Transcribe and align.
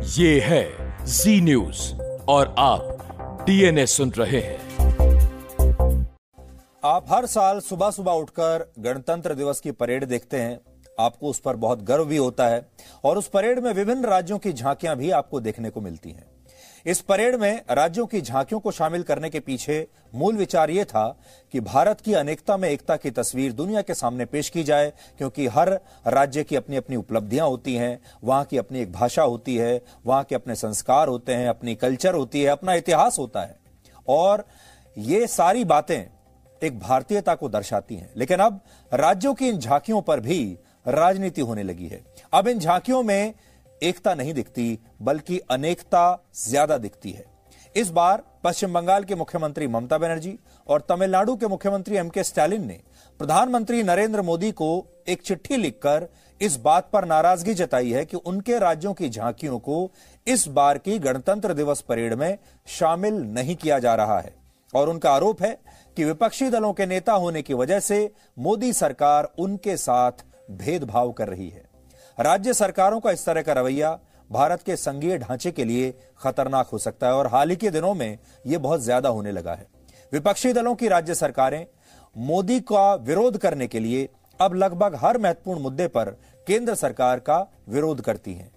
ये 0.00 0.40
है 0.40 0.66
जी 1.06 1.40
न्यूज़ 1.40 1.94
और 2.28 2.54
आप 2.58 3.42
डीएनए 3.46 3.86
सुन 3.86 4.10
रहे 4.10 4.40
हैं। 4.40 4.58
आप 6.84 7.06
हर 7.10 7.26
साल 7.26 7.60
सुबह 7.60 7.90
सुबह 7.90 8.12
उठकर 8.12 8.72
गणतंत्र 8.78 9.34
दिवस 9.34 9.60
की 9.60 9.70
परेड 9.70 10.04
देखते 10.04 10.36
हैं। 10.36 10.60
आपको 11.00 11.26
उस 11.26 11.40
पर 11.40 11.56
बहुत 11.56 11.82
गर्व 11.82 12.04
भी 12.04 12.16
होता 12.16 12.46
है 12.46 12.68
और 13.04 13.18
उस 13.18 13.28
परेड 13.28 13.58
में 13.58 13.72
विभिन्न 13.72 14.04
राज्यों 14.04 14.38
की 14.38 14.52
झांकियाँ 14.52 14.96
भी 14.96 15.10
आपको 15.10 15.40
देखने 15.40 15.70
को 15.70 15.80
मिलती 15.80 16.10
हैं। 16.10 16.37
इस 16.86 17.00
परेड 17.00 17.34
में 17.34 17.62
राज्यों 17.70 18.06
की 18.06 18.20
झांकियों 18.20 18.60
को 18.60 18.70
शामिल 18.70 19.02
करने 19.02 19.30
के 19.30 19.40
पीछे 19.40 19.88
मूल 20.14 20.36
विचार 20.36 20.70
यह 20.70 20.84
था 20.84 21.20
कि 21.52 21.60
भारत 21.60 22.00
की 22.00 22.14
अनेकता 22.14 22.56
में 22.56 22.68
एकता 22.68 22.96
की 22.96 23.10
तस्वीर 23.10 23.52
दुनिया 23.52 23.82
के 23.82 23.94
सामने 23.94 24.24
पेश 24.24 24.48
की 24.48 24.64
जाए, 24.64 24.92
क्योंकि 25.18 25.46
हर 25.46 25.80
राज्य 26.06 26.44
की 26.44 26.56
अपनी 26.56 26.76
अपनी 26.76 26.96
उपलब्धियाँ 26.96 27.48
होती 27.48 27.74
हैं, 27.74 28.00
वहाँ 28.24 28.44
की 28.44 28.58
अपनी 28.58 28.80
एक 28.80 28.92
भाषा 28.92 29.22
होती 29.22 29.56
है, 29.56 29.82
वहाँ 30.06 30.24
के 30.24 30.34
अपने 30.34 30.54
संस्कार 30.54 31.08
होते 31.08 31.34
हैं, 31.34 31.48
अपनी 31.48 31.74
कल्चर 31.74 32.14
होती 32.14 32.42
है, 32.42 32.48
अपना 32.48 32.74
इतिहास 32.74 33.18
होता 33.18 33.40
है। 33.40 33.56
और 34.08 34.44
ये 34.98 35.26
सारी 35.26 35.64
बातें 35.64 36.04
एक 36.62 36.80
भारतीयता 36.80 37.34
को 37.34 37.48
दर्शाती 37.48 37.96
हैं। 37.96 38.10
लेकिन 38.16 38.38
अब 38.38 38.60
राज्यों 38.94 39.34
की 39.34 39.48
इन 39.48 39.58
झांकियों 39.58 40.02
पर 40.02 40.20
भी 40.20 40.58
राजनीति 40.88 41.40
होने 41.40 41.62
लगी 41.62 41.86
है। 41.86 42.04
अब 42.32 42.48
इन 42.48 42.58
झांकियों 42.58 43.02
में 43.02 43.34
एकता 43.82 44.14
नहीं 44.14 44.34
दिखती, 44.34 44.78
बल्कि 45.02 45.38
अनेकता 45.50 46.24
ज़्यादा 46.38 46.78
दिखती 46.78 47.10
है। 47.12 47.24
इस 47.74 47.90
बार 47.90 48.22
पश्चिम 48.44 48.72
बंगाल 48.74 49.04
के 49.04 49.14
मुख्यमंत्री 49.14 49.66
ममता 49.66 49.98
बनर्जी 49.98 50.38
और 50.66 50.80
तमिलनाडु 50.88 51.34
के 51.36 51.46
मुख्यमंत्री 51.46 51.96
एम 51.96 52.08
के 52.08 52.22
स्टैलिन 52.24 52.66
ने 52.66 52.80
प्रधानमंत्री 53.20 53.82
नरेंद्र 53.82 54.22
मोदी 54.22 54.50
को 54.52 54.86
एक 55.08 55.22
चिट्ठी 55.22 55.56
लिखकर 55.56 56.08
इस 56.40 56.56
बात 56.56 56.88
पर 56.92 57.04
नाराज़गी 57.04 57.54
जताई 57.54 57.90
है 57.92 58.04
कि 58.04 58.16
उनके 58.16 58.58
राज्यों 58.58 58.92
की 58.94 59.08
झांकियों 59.08 59.58
को 59.58 59.90
इस 60.26 60.46
बार 60.48 60.78
की 60.78 60.98
गणतंत्र 60.98 61.54
दिवस 61.54 61.80
परेड 61.80 62.14
में 62.14 62.38
शामिल 62.68 63.14
नहीं 63.14 63.56
किया 63.56 63.78
जा 63.78 63.94
रहा 63.94 64.18
है। 64.20 64.34
और 64.72 64.88
उनका 64.88 65.10
आरोप 65.10 65.42
है 65.42 65.56
कि 65.96 66.04
विपक्षी 66.04 66.48
दलों 66.50 66.72
के 66.72 66.86
नेता 66.86 67.12
होने 67.14 67.42
की 67.42 67.54
वजह 67.54 67.80
से 67.80 68.10
मोदी 68.38 68.72
सरकार 68.72 69.32
उनके 69.38 69.76
साथ 69.76 70.24
भेदभाव 70.50 71.12
कर 71.12 71.28
रही 71.28 71.48
है। 71.48 71.67
राज्य 72.18 72.52
सरकारों 72.54 72.98
का 73.00 73.10
इस 73.10 73.24
तरह 73.24 73.42
का 73.42 73.52
रवैया 73.52 73.98
भारत 74.30 74.62
के 74.62 74.76
संघीय 74.76 75.16
ढांचे 75.18 75.50
के 75.50 75.64
लिए 75.64 75.90
खतरनाक 76.20 76.68
हो 76.68 76.78
सकता 76.78 77.06
है 77.06 77.12
और 77.12 77.26
हाल 77.26 77.50
ही 77.50 77.56
के 77.56 77.70
दिनों 77.70 77.92
में 77.94 78.18
यह 78.46 78.58
बहुत 78.58 78.80
ज़्यादा 78.80 79.08
होने 79.08 79.32
लगा 79.32 79.54
है। 79.54 79.66
विपक्षी 80.12 80.52
दलों 80.52 80.74
की 80.74 80.88
राज्य 80.88 81.14
सरकारें 81.14 81.66
मोदी 82.16 82.58
का 82.62 82.94
विरोध 82.96 83.38
करने 83.38 83.66
के 83.66 83.80
लिए 83.80 84.08
अब 84.40 84.54
लगभग 84.54 84.94
हर 84.94 85.18
महत्वपूर्ण 85.18 85.60
मुद्दे 85.60 85.86
पर 85.88 86.10
केंद्र 86.46 86.74
सरकार 86.74 87.18
का 87.20 87.38
विरोध 87.68 88.00
करती 88.00 88.34
हैं। 88.34 88.50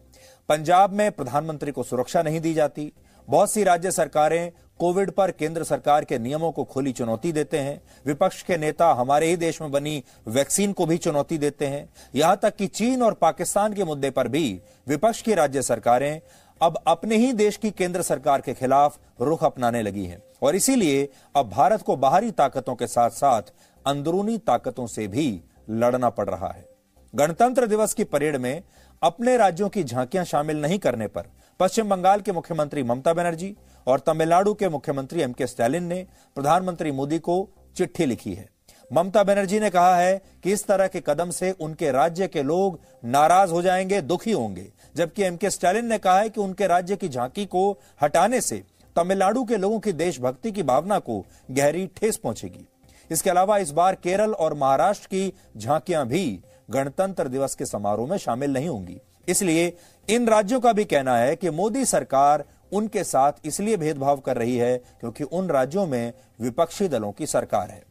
पंजाब 0.49 0.93
में 0.93 1.11
प्रधानमंत्री 1.11 1.71
को 1.71 1.83
सुरक्षा 1.83 2.21
नहीं 2.21 2.39
दी 2.41 2.53
जाती। 2.53 2.91
बहुत 3.27 3.51
सी 3.51 3.63
राज्य 3.63 3.91
सरकारें 3.91 4.51
कोविड 4.81 5.09
पर 5.11 5.31
केंद्र 5.31 5.63
सरकार 5.63 6.05
के 6.05 6.17
नियमों 6.19 6.51
को 6.51 6.63
खुली 6.63 6.91
चुनौती 6.91 7.31
देते 7.31 7.57
हैं। 7.57 7.81
विपक्ष 8.05 8.41
के 8.43 8.57
नेता 8.57 8.87
हमारे 8.93 9.27
ही 9.27 9.35
देश 9.37 9.61
में 9.61 9.71
बनी 9.71 10.03
वैक्सीन 10.27 10.71
को 10.73 10.85
भी 10.85 10.97
चुनौती 10.97 11.37
देते 11.37 11.65
हैं। 11.65 11.87
यहाँ 12.15 12.39
तक 12.43 12.55
कि 12.55 12.67
चीन 12.67 13.03
और 13.03 13.13
पाकिस्तान 13.13 13.73
के 13.73 13.83
मुद्दे 13.83 14.09
पर 14.09 14.27
भी 14.27 14.61
विपक्ष 14.87 15.21
की 15.21 15.33
राज्य 15.33 15.61
सरकारें 15.61 16.21
अब 16.61 16.81
अपने 16.87 17.17
ही 17.17 17.31
देश 17.33 17.57
की 17.57 17.71
केंद्र 17.71 18.01
सरकार 18.01 18.41
के 18.41 18.53
खिलाफ 18.53 18.97
रुख 19.21 19.43
अपनाने 19.43 19.81
लगी 19.81 20.05
हैं। 20.05 20.21
और 20.43 20.55
इसीलिए 20.55 21.07
अब 21.35 21.49
भारत 21.49 21.81
को 21.81 21.95
बाहरी 21.95 22.31
ताकतों 22.31 22.75
के 22.75 22.87
साथ 22.87 23.09
साथ 23.09 23.53
अंदरूनी 23.85 24.37
ताकतों 24.37 24.87
से 24.87 25.07
भी 25.07 25.41
लड़ना 25.69 26.09
पड़ 26.09 26.29
रहा 26.29 26.47
है। 26.47 26.65
गणतंत्र 27.13 27.67
दिवस 27.67 27.93
की 27.93 28.03
परेड 28.03 28.35
में 28.35 28.61
अपने 29.01 29.37
राज्यों 29.37 29.69
की 29.69 29.83
झांकियाँ 29.83 30.25
शामिल 30.25 30.61
नहीं 30.61 30.79
करने 30.79 31.07
पर 31.07 31.29
पश्चिम 31.61 31.89
बंगाल 31.89 32.21
के 32.21 32.31
मुख्यमंत्री 32.31 32.83
ममता 32.83 33.13
बनर्जी 33.13 33.55
और 33.87 33.99
तमिलनाडु 33.99 34.53
के 34.53 34.69
मुख्यमंत्री 34.69 35.21
एम 35.21 35.33
के 35.33 35.47
स्टैलिन 35.47 35.83
ने 35.83 36.07
प्रधानमंत्री 36.35 36.91
मोदी 36.91 37.19
को 37.19 37.49
चिट्ठी 37.77 38.05
लिखी 38.05 38.33
है। 38.33 38.49
ममता 38.93 39.23
बनर्जी 39.23 39.59
ने 39.59 39.69
कहा 39.69 39.95
है 39.95 40.21
कि 40.43 40.51
इस 40.51 40.67
तरह 40.67 40.87
के 40.87 41.01
कदम 41.07 41.29
से 41.29 41.51
उनके 41.51 41.91
राज्य 41.91 42.27
के 42.27 42.43
लोग 42.43 42.79
नाराज़ 43.05 43.51
हो 43.51 43.61
जाएँगे, 43.61 44.01
दुखी 44.01 44.31
होंगे। 44.31 44.71
जबकि 44.95 45.23
एम 45.23 45.37
के 45.37 45.49
स्टैलिन 45.49 45.85
ने 45.85 45.97
कहा 45.97 46.19
है 46.19 46.29
कि 46.29 46.41
उनके 46.41 46.67
राज्य 46.67 46.95
की 46.95 47.09
झांकी 47.09 47.45
को 47.45 47.79
हटाने 48.01 48.41
से 48.41 48.63
तमिलनाडु 48.95 49.43
के 49.43 49.57
लोगों 49.57 49.79
की 49.79 49.93
देशभक्ति 49.93 50.51
की 50.51 50.63
भावना 50.63 50.99
को 50.99 51.25
गहरी 51.51 51.87
ठेस 51.87 52.17
पहुंचेगी। 52.17 52.67
इसके 53.11 53.29
अलावा 53.29 53.57
इस 53.57 53.71
बार 53.71 53.95
केरल 53.95 54.33
और 54.33 54.53
महाराष्ट्र 54.53 55.07
की 55.07 55.33
झांकियाँ 55.57 56.07
भी 56.07 56.41
गणतंत्र 56.71 57.27
दिवस 57.27 57.55
के 57.55 57.65
समारोह 57.65 58.09
में 58.09 58.17
शामिल 58.17 58.53
नहीं 58.53 58.69
होंगी। 58.69 59.01
इसलिए 59.31 59.73
इन 60.09 60.27
राज्यों 60.27 60.59
का 60.59 60.73
भी 60.73 60.85
कहना 60.85 61.17
है 61.17 61.35
कि 61.35 61.49
मोदी 61.49 61.85
सरकार 61.85 62.43
उनके 62.73 63.03
साथ 63.03 63.31
इसलिए 63.45 63.77
भेदभाव 63.77 64.17
कर 64.17 64.37
रही 64.37 64.57
है 64.57 64.77
क्योंकि 64.77 65.23
उन 65.23 65.49
राज्यों 65.49 65.87
में 65.87 66.13
विपक्षी 66.41 66.87
दलों 66.87 67.11
की 67.11 67.27
सरकार 67.27 67.69
है। 67.69 67.83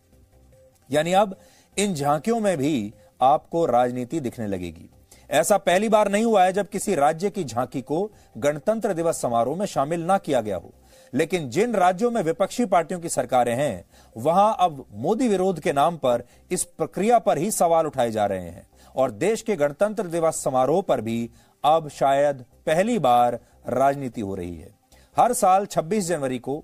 यानी 0.91 1.13
अब 1.13 1.37
इन 1.79 1.95
झांकियों 1.95 2.41
में 2.41 2.57
भी 2.59 2.93
आपको 3.23 3.67
राजनीति 3.67 4.21
दिखने 4.21 4.47
लगेगी। 4.47 4.91
ऐसा 5.31 5.57
पहली 5.59 5.89
बार 5.89 6.11
नहीं 6.11 6.25
हुआ 6.25 6.45
है 6.45 6.53
जब 6.53 6.69
किसी 6.69 6.95
राज्य 6.95 7.31
की 7.31 7.45
झांकी 7.45 7.81
को 7.83 8.11
गणतंत्र 8.39 8.95
दिवस 8.95 9.21
समारोह 9.21 9.59
में 9.59 9.67
शामिल 9.67 10.05
ना 10.05 10.19
किया 10.19 10.41
गया 10.41 10.57
हो। 10.57 10.73
लेकिन 11.15 11.51
जिन 11.51 11.75
राज्यों 11.75 12.11
में 12.11 12.23
विपक्षी 12.23 12.65
पार्टियों 12.65 13.01
की 13.01 13.09
सरकारें 13.09 13.55
हैं, 13.55 13.85
वहाँ 14.17 14.57
अब 14.61 14.85
मोदी 14.93 15.29
विरोध 15.29 15.61
के 15.61 15.73
नाम 15.73 15.97
पर 15.97 16.23
इस 16.51 16.65
प्रक्रिया 16.65 17.19
पर 17.19 17.39
ही 17.39 17.51
सवाल 17.51 17.87
उठाए 17.87 18.11
जा 18.11 18.27
रहे 18.27 18.49
हैं। 18.49 18.67
और 18.97 19.11
देश 19.11 19.43
के 19.43 19.57
गणतंत्र 19.57 20.07
दिवस 20.07 20.43
समारोह 20.45 20.83
पर 20.83 21.01
भी 21.01 21.31
अब 21.65 21.89
शायद 21.91 22.45
पहली 22.67 22.99
बार 22.99 23.39
राजनीति 23.69 24.21
हो 24.21 24.35
रही 24.35 24.57
है। 24.57 24.75
हर 25.17 25.33
साल 25.33 25.67
26 25.67 26.07
जनवरी 26.07 26.39
को 26.39 26.63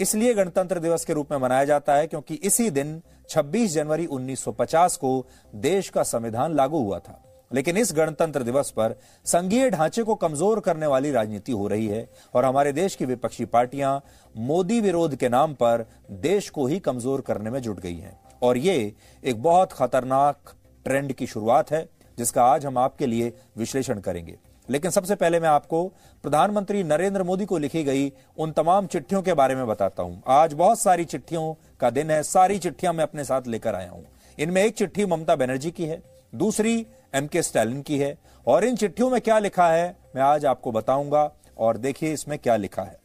इसलिए 0.00 0.34
गणतंत्र 0.34 0.78
दिवस 0.78 1.04
के 1.04 1.12
रूप 1.12 1.32
में 1.32 1.38
मनाया 1.38 1.64
जाता 1.64 1.94
है 1.94 2.06
क्योंकि 2.06 2.34
इसी 2.34 2.70
दिन 2.70 3.00
26 3.30 3.66
जनवरी 3.66 4.06
1950 4.06 4.96
को 4.96 5.26
देश 5.56 5.88
का 5.88 6.02
संविधान 6.02 6.54
लागू 6.54 6.78
हुआ 6.78 6.98
था। 6.98 7.20
लेकिन 7.50 7.76
इस 7.76 7.92
गणतंत्र 7.92 8.42
दिवस 8.42 8.70
पर 8.70 8.94
संघीय 9.26 9.68
ढांचे 9.70 10.02
को 10.02 10.14
कमज़ोर 10.14 10.60
करने 10.60 10.86
वाली 10.86 11.10
राजनीति 11.10 11.52
हो 11.52 11.66
रही 11.68 11.86
है 11.86 12.08
और 12.34 12.44
हमारे 12.44 12.72
देश 12.72 12.94
की 12.94 13.04
विपक्षी 13.04 13.44
पार्टियाँ 13.44 14.00
मोदी 14.34 14.80
विरोध 14.80 15.14
के 15.16 15.28
नाम 15.28 15.54
पर 15.54 15.84
देश 16.10 16.48
को 16.50 16.66
ही 16.66 16.78
कमज़ोर 16.78 17.20
करने 17.20 17.50
में 17.50 17.60
जुट 17.60 17.80
गई 17.80 17.96
हैं। 17.96 18.18
और 18.42 18.58
ये 18.58 18.92
एक 19.24 19.42
बहुत 19.42 19.72
खतरनाक 19.72 20.54
ट्रेंड 20.84 21.12
की 21.12 21.26
शुरुआत 21.26 21.72
है, 21.72 21.88
जिसका 22.18 22.44
आज 22.44 22.66
हम 22.66 22.78
आपके 22.78 23.06
लिए 23.06 23.32
विश्लेषण 23.58 24.00
करेंगे। 24.00 24.38
लेकिन 24.68 24.90
सबसे 24.90 25.14
पहले 25.14 25.40
मैं 25.40 25.48
आपको 25.48 25.86
प्रधानमंत्री 26.22 26.82
नरेंद्र 26.84 27.22
मोदी 27.22 27.44
को 27.44 27.58
लिखी 27.58 27.84
गई 27.84 28.12
उन 28.38 28.52
तमाम 28.52 28.86
चिट्ठियों 28.86 29.22
के 29.22 29.34
बारे 29.34 29.54
में 29.54 29.66
बताता 29.66 30.02
हूँ। 30.02 30.22
आज 30.26 30.52
बहुत 30.52 30.80
सारी 30.80 31.04
चिट्ठियों 31.04 31.54
का 31.80 31.90
दिन 31.90 32.10
है, 32.10 32.22
सारी 32.22 32.58
चिट्ठियाँ 32.58 32.92
मैं 32.92 33.04
अपने 33.04 33.24
साथ 33.24 33.46
लेकर 33.46 33.74
आया 33.74 33.90
हूँ। 33.90 34.04
इनमें 34.38 34.64
एक 34.64 34.74
चिट्ठी 34.74 35.06
ममता 35.06 35.36
बनर्जी 35.36 35.70
की 35.70 35.86
है, 35.86 36.02
दूसरी 36.34 36.86
एम 37.14 37.26
के 37.26 37.42
स्टैलिन 37.42 37.82
की 37.82 37.98
है, 37.98 38.18
और 38.46 38.64
इन 38.64 38.76
चिट्ठियों 38.76 39.10
में 39.10 39.20
क्या 39.20 39.38
लिखा 39.38 39.68
है, 39.68 39.96
मैं 40.16 40.22
आज 40.22 40.46
आपको 40.46 40.72
बताऊँगा, 40.72 41.30
और 41.58 41.76
देखिए 41.76 42.12
इसमें 42.12 42.38
क्या 42.38 42.56
लिखा 42.56 42.82
है। 42.82 42.98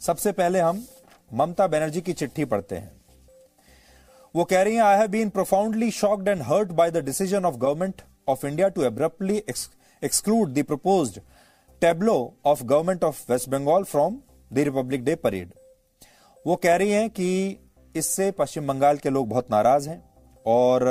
सबसे 0.00 0.32
पहले 0.32 0.60
हम 0.60 0.86
ममता 1.34 1.66
बनर्जी 1.66 2.00
की 2.00 2.12
चिट्ठी 2.12 2.44
पढ़ते 2.44 2.76
हैं। 2.76 2.97
वो 4.38 4.44
कह 4.44 4.62
रही 4.62 4.74
हैं 4.74 4.82
I 4.82 4.96
have 4.98 5.08
been 5.10 5.28
profoundly 5.30 5.90
shocked 5.92 6.28
and 6.28 6.42
hurt 6.44 6.72
by 6.74 6.90
the 6.90 7.04
decision 7.04 7.44
of 7.44 7.56
government 7.58 8.02
of 8.28 8.46
India 8.46 8.68
to 8.68 8.82
abruptly 8.84 9.40
exclude 10.02 10.54
the 10.54 10.62
proposed 10.64 11.20
tableau 11.82 12.34
of 12.44 12.66
government 12.66 13.02
of 13.02 13.22
West 13.28 13.50
Bengal 13.50 13.84
from 13.84 14.22
the 14.50 14.64
Republic 14.64 15.04
Day 15.04 15.16
parade. 15.16 15.48
वो 16.44 16.56
कह 16.56 16.76
रही 16.76 16.90
हैं 16.90 17.08
कि 17.10 17.30
इससे 17.94 18.30
पश्चिम 18.32 18.66
बंगाल 18.66 18.96
के 18.96 19.10
लोग 19.10 19.28
बहुत 19.28 19.50
नाराज़ 19.50 19.88
हैं 19.88 20.02
और 20.46 20.86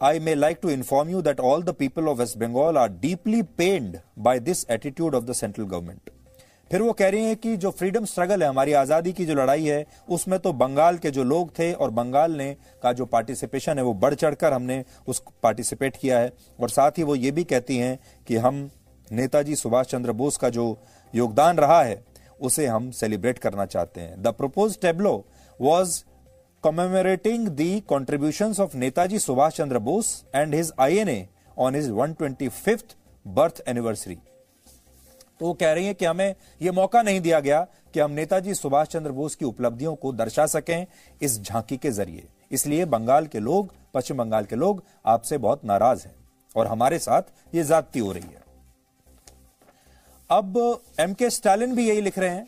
I 0.00 0.18
may 0.20 0.34
like 0.34 0.58
to 0.62 0.70
inform 0.70 1.08
you 1.10 1.22
that 1.22 1.40
all 1.42 1.62
the 1.62 1.74
people 1.78 2.08
of 2.08 2.18
West 2.18 2.38
Bengal 2.38 2.78
are 2.78 2.88
deeply 3.00 3.42
pained 3.58 3.98
by 4.20 4.40
this 4.40 4.64
attitude 4.70 5.14
of 5.14 5.24
the 5.24 5.32
central 5.34 5.64
government 5.66 6.10
फिर 6.70 6.82
वो 6.82 6.92
कह 6.92 7.08
रही 7.08 7.24
हैं 7.24 7.36
कि 7.36 7.56
जो 7.56 7.70
फ्रीडम 7.70 8.04
स्ट्रगल 8.04 8.42
है, 8.42 8.48
हमारी 8.48 8.72
आज़ादी 8.72 9.12
की 9.12 9.26
जो 9.26 9.34
लड़ाई 9.34 9.64
है, 9.64 9.86
उसमें 10.08 10.38
तो 10.40 10.52
बंगाल 10.52 10.98
के 10.98 11.10
जो 11.10 11.24
लोग 11.24 11.50
थे 11.58 11.72
और 11.72 11.90
बंगाल 11.90 12.32
ने 12.32 12.56
का 12.82 12.92
जो 12.92 13.06
पार्टिसिपेशन 13.06 13.78
है, 13.78 13.84
वो 13.84 13.94
बढ़ 13.94 14.14
चढ़कर 14.14 14.52
हमने 14.52 14.84
उस 15.08 15.22
पार्टिसिपेट 15.42 15.96
किया 15.96 16.18
है 16.18 16.32
और 16.60 16.70
साथ 16.70 16.98
ही 16.98 17.02
वो 17.02 17.14
ये 17.14 17.30
भी 17.30 17.44
कहती 17.44 17.76
हैं 17.76 17.98
कि 18.28 18.36
हम 18.36 18.68
नेताजी 19.12 19.56
सुभाष 19.56 19.86
चंद्र 19.86 20.12
बोस 20.12 20.36
का 20.36 20.48
जो 20.50 20.76
योगदान 21.14 21.58
रहा 21.58 21.82
है, 21.82 22.02
उसे 22.40 22.66
हम 22.66 22.90
सेलिब्रेट 22.90 23.38
करना 23.38 23.66
चाहते 23.66 24.00
हैं 24.00 24.22
the 24.22 24.34
propose 24.38 24.78
tableau 24.82 25.24
was 25.60 26.02
commemorating 26.64 27.42
the 27.54 27.80
contributions 27.82 28.58
of 28.58 28.72
Netaji 28.72 29.18
Subhash 29.24 29.54
Chandra 29.54 29.78
Bose 29.78 30.24
and 30.34 30.52
his 30.52 30.72
INA 30.76 31.28
on 31.56 31.72
his 31.72 31.88
125th 31.88 32.96
birth 33.26 33.60
anniversary. 33.64 34.18
तो 35.40 35.46
वो 35.46 35.52
कह 35.54 35.72
रही 35.72 35.86
है 35.86 35.94
कि 35.94 36.04
हमें 36.04 36.34
यह 36.62 36.72
मौका 36.72 37.02
नहीं 37.02 37.20
दिया 37.20 37.40
गया 37.40 37.66
कि 37.94 38.00
हम 38.00 38.10
नेताजी 38.10 38.54
सुभाष 38.54 38.86
चंद्र 38.88 39.10
बोस 39.12 39.34
की 39.34 39.44
उपलब्धियों 39.44 39.94
को 39.96 40.12
दर्शा 40.12 40.46
सकें 40.46 40.86
इस 41.20 41.40
झांकी 41.40 41.76
के 41.76 41.90
ज़रिए। 41.90 42.26
इसलिए 42.52 42.84
बंगाल 42.86 43.26
के 43.26 43.38
लोग, 43.40 43.72
पश्चिम 43.94 44.16
बंगाल 44.16 44.44
के 44.44 44.56
लोग 44.56 44.82
आपसे 45.06 45.38
बहुत 45.38 45.64
नाराज़ 45.64 46.06
हैं 46.06 46.14
और 46.56 46.66
हमारे 46.66 46.98
साथ 46.98 47.22
ये 47.54 47.64
जाति 47.64 47.98
हो 47.98 48.12
रही 48.12 48.22
है। 48.24 48.42
अब 50.30 50.80
एम 51.00 51.12
के 51.14 51.30
स्टालिन 51.30 51.74
भी 51.74 51.88
यही 51.88 52.00
लिख 52.00 52.18
रहे 52.18 52.30
हैं 52.30 52.46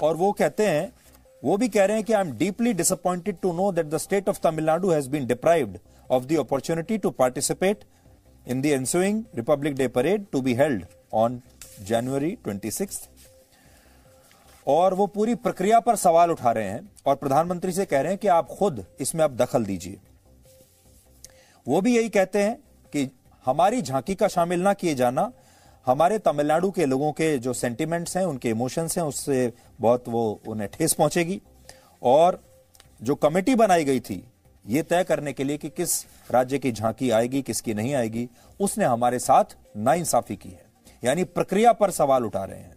और 0.00 0.16
वो 0.16 0.32
कहते 0.32 0.66
हैं, 0.66 0.92
वो 1.42 1.56
भी 1.56 1.68
कह 1.68 1.84
रहे 1.84 1.96
हैं 1.96 2.04
कि 2.04 2.12
I 2.12 2.20
am 2.20 2.32
deeply 2.38 2.72
disappointed 2.74 3.36
to 3.42 3.52
know 3.52 3.70
that 3.72 3.86
the 3.86 3.96
state 3.98 4.28
of 4.28 4.40
Tamil Nadu 4.42 4.90
has 4.90 5.08
been 5.10 5.26
deprived 5.26 5.78
of 6.10 6.24
the 6.24 6.38
opportunity 6.38 6.98
to 6.98 7.10
participate 7.12 7.84
in 8.46 8.60
the 8.62 8.66
ensuing 8.66 9.22
Republic 9.36 9.74
Day 9.76 9.88
parade 9.88 10.26
to 10.32 10.40
be 10.40 10.54
held 10.54 10.84
on 11.14 11.40
January 11.82 12.30
twenty 12.30 12.70
और 14.66 14.94
वो 14.94 15.06
पूरी 15.06 15.34
प्रक्रिया 15.34 15.80
पर 15.80 15.96
सवाल 15.96 16.30
उठा 16.30 16.52
रहे 16.52 16.68
हैं 16.68 16.92
और 17.06 17.14
प्रधानमंत्री 17.14 17.72
से 17.72 17.84
कह 17.84 18.00
रहे 18.00 18.12
हैं 18.12 18.18
कि 18.18 18.28
आप 18.28 18.48
खुद 18.48 18.86
इसमें 19.00 19.24
अब 19.24 19.36
दखल 19.36 19.64
दीजिए। 19.64 19.98
वो 21.68 21.80
भी 21.80 21.96
यही 21.96 22.08
कहते 22.08 22.42
हैं 22.42 22.56
कि 22.92 23.10
हमारी 23.46 23.82
झांकी 23.82 24.14
का 24.14 24.28
शामिल 24.28 24.60
ना 24.60 24.72
किए 24.72 24.94
जाना, 24.94 25.32
हमारे 25.86 26.18
तमिलनाडु 26.18 26.70
के 26.70 26.86
लोगों 26.86 27.12
के 27.12 27.38
जो 27.38 27.52
सेंटिमेंट्स 27.52 28.16
हैं, 28.16 28.24
उनके 28.24 28.50
इमोशंस 28.50 28.98
हैं, 28.98 29.04
उससे 29.04 29.52
बहुत 29.80 30.04
वो 30.08 30.40
उन्हें 30.48 30.68
ठेस 30.72 30.92
पहुंचेगी। 30.92 31.42
और 32.02 32.42
जो 33.02 33.14
कमेटी 33.14 33.54
बनाई 33.54 33.84
गई 33.84 34.00
थी, 34.00 34.24
ये 34.66 34.82
तय 34.82 35.04
करने 35.04 35.32
के 35.32 35.44
लिए 35.44 35.58
कि 35.58 35.68
किस 35.68 36.04
राज्य 36.30 36.58
की 36.58 36.72
झांकी 36.72 37.10
आएगी, 37.10 37.42
किसकी 37.42 37.74
नहीं 37.74 37.94
आएगी, 37.94 38.28
उसने 38.60 38.84
हमारे 38.84 39.18
साथ 39.18 39.44
नाइंसाफी 39.76 40.36
की 40.36 40.48
है। 40.48 40.69
यानी 41.02 41.24
प्रक्रिया 41.24 41.72
पर 41.72 41.90
सवाल 41.90 42.24
उठा 42.24 42.44
रहे 42.44 42.58
हैं। 42.58 42.74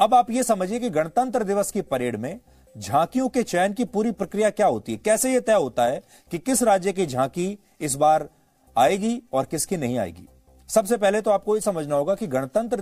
अब 0.00 0.14
आप 0.14 0.30
ये 0.30 0.42
समझिए 0.42 0.78
कि 0.78 0.90
गणतंत्र 0.90 1.44
दिवस 1.44 1.70
की 1.70 1.80
परेड 1.82 2.16
में 2.16 2.38
झांकियों 2.76 3.28
के 3.28 3.42
चयन 3.42 3.72
की 3.72 3.84
पूरी 3.84 4.10
प्रक्रिया 4.10 4.50
क्या 4.50 4.66
होती 4.66 4.92
है? 4.92 4.98
कैसे 4.98 5.32
यह 5.32 5.40
तय 5.40 5.52
होता 5.52 5.84
है 5.84 6.02
कि 6.30 6.38
किस 6.38 6.62
राज्य 6.62 6.92
की 6.92 7.06
झांकी 7.06 7.58
इस 7.80 7.94
बार 7.94 8.28
आएगी 8.76 9.22
और 9.32 9.44
किसकी 9.44 9.76
नहीं 9.76 9.98
आएगी? 9.98 10.28
सबसे 10.68 10.96
पहले 10.96 11.20
तो 11.20 11.30
आपको 11.30 11.54
ये 11.54 11.60
समझना 11.60 11.96
होगा 11.96 12.14
कि 12.14 12.26
गणतंत्र 12.26 12.80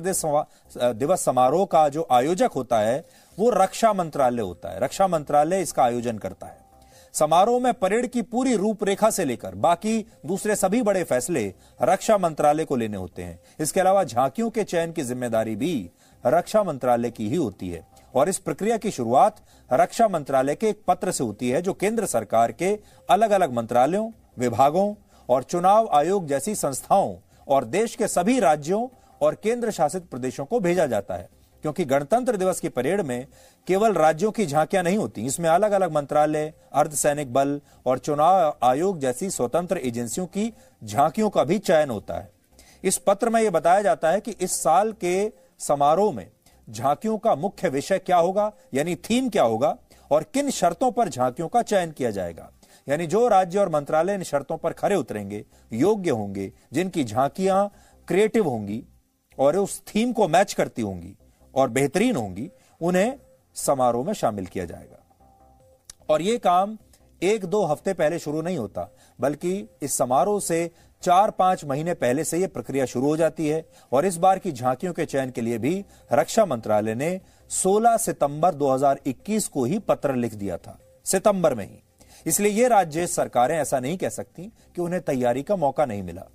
दिवस 0.95 1.25
समारोह 1.25 1.65
का 1.67 1.89
जो 1.89 2.07
आयोजक 2.11 2.51
होता 2.55 2.79
है, 2.79 3.05
वो 3.39 3.51
रक्षा 3.51 3.93
मंत्रालय 3.93 4.43
होता 4.43 4.69
है। 4.69 4.81
रक्षा 4.81 5.07
मंत्रालय 5.07 5.63
इसका 5.63 5.83
आयोजन 5.85 6.19
करता 6.19 6.47
है। 6.47 6.60
समारोह 7.15 7.61
में 7.61 7.73
परेड 7.75 8.07
की 8.07 8.23
पूरी 8.23 8.55
रूपरेखा 8.57 9.11
से 9.11 9.25
लेकर 9.25 9.55
बाकी 9.55 9.99
दूसरे 10.27 10.57
सभी 10.57 10.83
बड़े 10.83 11.03
फैसले 11.05 11.43
रक्षा 11.83 12.19
मंत्रालय 12.19 12.65
को 12.65 12.77
लेने 12.77 12.97
होते 12.97 13.23
हैं। 13.23 13.39
इसके 13.61 13.81
अलावा 13.81 14.05
झांकियों 14.05 14.51
के 14.51 14.65
चयन 14.65 14.93
की 14.93 15.03
ज़िम्मेदारी 15.03 15.57
भी 15.57 15.91
रक्षा 16.25 16.63
मंत्रालय 16.63 17.11
की 17.11 17.29
ही 17.29 17.37
होती 17.37 17.71
है 17.71 17.87
और 18.15 18.29
इस 18.29 18.39
प्रक्रिया 18.39 18.77
की 18.77 18.91
शुरुआत 18.91 19.37
रक्षा 19.71 20.09
मंत्रालय 20.09 20.55
के 20.55 20.69
एक 20.69 20.83
पत्र 20.89 21.13
से 21.13 21.25
होती 21.25 21.51
है 21.51 21.63
जो 21.63 21.73
केंद्र 21.73 22.07
सरकार 22.07 22.53
के 22.53 22.79
अलग 23.09 23.31
अलग 23.31 23.53
मंत्रालयों, 23.53 24.11
विभागों 24.39 24.95
और 25.29 25.43
चुनाव 25.43 25.89
आयोग 25.93 26.27
जैसी 26.27 26.55
संस्थाओं 26.55 27.17
और 27.49 27.65
देश 27.65 27.95
के 27.95 28.09
सभी 28.09 28.39
राज्यों 28.41 28.87
और 29.21 29.35
केंद्र 29.35 29.71
शासित 29.71 30.09
प्रदेशों 30.11 30.45
को 30.45 30.61
भेजा 30.61 30.87
जाता 30.87 31.15
है। 31.15 31.29
क्योंकि 31.63 31.85
गणतंत्र 31.85 32.37
दिवस 32.37 32.61
की 32.61 32.69
परेड 32.69 33.01
में 33.01 33.27
केवल 33.67 33.95
राज्यों 33.95 34.31
की 34.31 34.47
झांकियाँ 34.47 34.83
नहीं 34.83 34.97
होती, 34.99 35.25
इसमें 35.27 35.49
अलग 35.49 35.73
अलग 35.73 35.93
मंत्रालय, 35.93 36.53
अर्धसैनिक 36.73 37.33
बल 37.33 37.61
और 37.87 37.99
चुनाव 37.99 38.57
आयोग 38.63 38.99
जैसी 38.99 39.31
स्वतंत्र 39.31 39.79
एजेंसियों 39.79 40.27
की 40.27 40.53
झांकियों 40.83 41.31
का 41.31 41.45
भी 41.45 41.59
चयन 41.59 41.91
होता 41.91 42.15
है। 42.15 42.31
इस 42.85 42.99
पत्र 42.99 43.29
में 43.29 43.41
यह 43.43 43.51
बताया 43.51 43.83
जाता 43.83 44.11
है 44.11 44.21
कि 44.21 44.31
इस 44.33 44.53
साल 44.63 44.93
के 44.95 45.33
समारोह 45.61 46.13
में 46.13 46.27
झांकियों 46.69 47.19
का 47.19 47.35
मुख्य 47.35 47.69
विषय 47.69 47.99
क्या 47.99 48.17
होगा, 48.17 48.53
यानी 48.75 48.95
थीम 49.01 49.29
क्या 49.29 49.43
होगा 49.43 49.77
और 50.11 50.23
किन 50.35 50.51
शर्तों 50.51 50.91
पर 50.91 51.09
झांकियों 51.09 51.49
का 51.49 51.63
चयन 51.63 51.91
किया 51.91 52.11
जाएगा। 52.11 52.51
यानी 52.87 53.07
जो 53.07 53.27
राज्य 53.29 53.59
और 53.59 53.69
मंत्रालय 53.69 54.15
इन 54.15 54.23
शर्तों 54.23 54.57
पर 54.57 54.73
खरे 54.73 54.95
उतरेंगे, 54.95 55.45
योग्य 55.73 56.11
होंगे, 56.11 56.53
जिनकी 56.73 57.05
झांकियाँ 57.05 57.71
क्रिएटिव 58.09 58.49
होंगी 58.49 58.83
और 59.39 59.57
उस 59.57 59.81
थीम 59.87 60.13
को 60.13 60.29
मैच 60.29 60.53
करती 60.55 60.83
होंगी 60.83 61.17
और 61.55 61.71
बेहतरीन 61.71 62.17
होंगी, 62.17 62.51
उन्हें 62.81 63.19
समारोह 63.57 64.07
में 64.07 64.13
शामिल 64.13 64.47
किया 64.47 64.65
जाएगा। 64.65 64.97
और 66.09 66.23
यह 66.23 66.39
काम 66.39 66.79
एक 67.23 67.45
दो 67.45 67.65
हफ़्ते 67.65 67.93
पहले 67.95 68.19
शुरू 68.19 68.43
नहीं 68.43 68.59
होता, 68.59 68.89
बल्कि 69.19 69.69
इस 69.83 69.97
समारोह 69.99 70.41
से 70.41 70.71
चार 71.03 71.31
पाँच 71.31 71.65
महीने 71.65 71.95
पहले 71.95 72.25
से 72.25 72.39
यह 72.39 72.49
प्रक्रिया 72.49 72.85
शुरू 72.87 73.07
हो 73.07 73.17
जाती 73.17 73.49
है 73.49 73.65
और 73.93 74.07
इस 74.07 74.17
बार 74.17 74.39
की 74.39 74.53
झांकियों 74.53 74.93
के 74.93 75.05
चयन 75.07 75.31
के 75.31 75.41
लिए 75.41 75.59
भी 75.59 75.85
रक्षा 76.13 76.45
मंत्रालय 76.47 76.95
ने 76.95 77.21
16 77.51 77.97
सितंबर 77.97 78.55
2021 78.55 79.47
को 79.49 79.65
ही 79.65 79.79
पत्र 79.79 80.15
लिख 80.15 80.35
दिया 80.35 80.57
था, 80.57 80.79
सितंबर 81.07 81.55
में 81.55 81.65
ही। 81.65 81.83
इसलिए 82.27 82.53
ये 82.53 82.69
राज्य 82.69 83.07
सरकारें 83.07 83.57
ऐसा 83.59 83.81
नहीं 83.81 83.97
कह 83.99 84.09
सकती 84.09 84.43
कि 84.75 84.81
उन्हें 84.83 85.01
तैयारी 85.03 85.43
का 85.43 85.57
मौका 85.57 85.87
नहीं 85.87 86.03
मिला। 86.03 86.27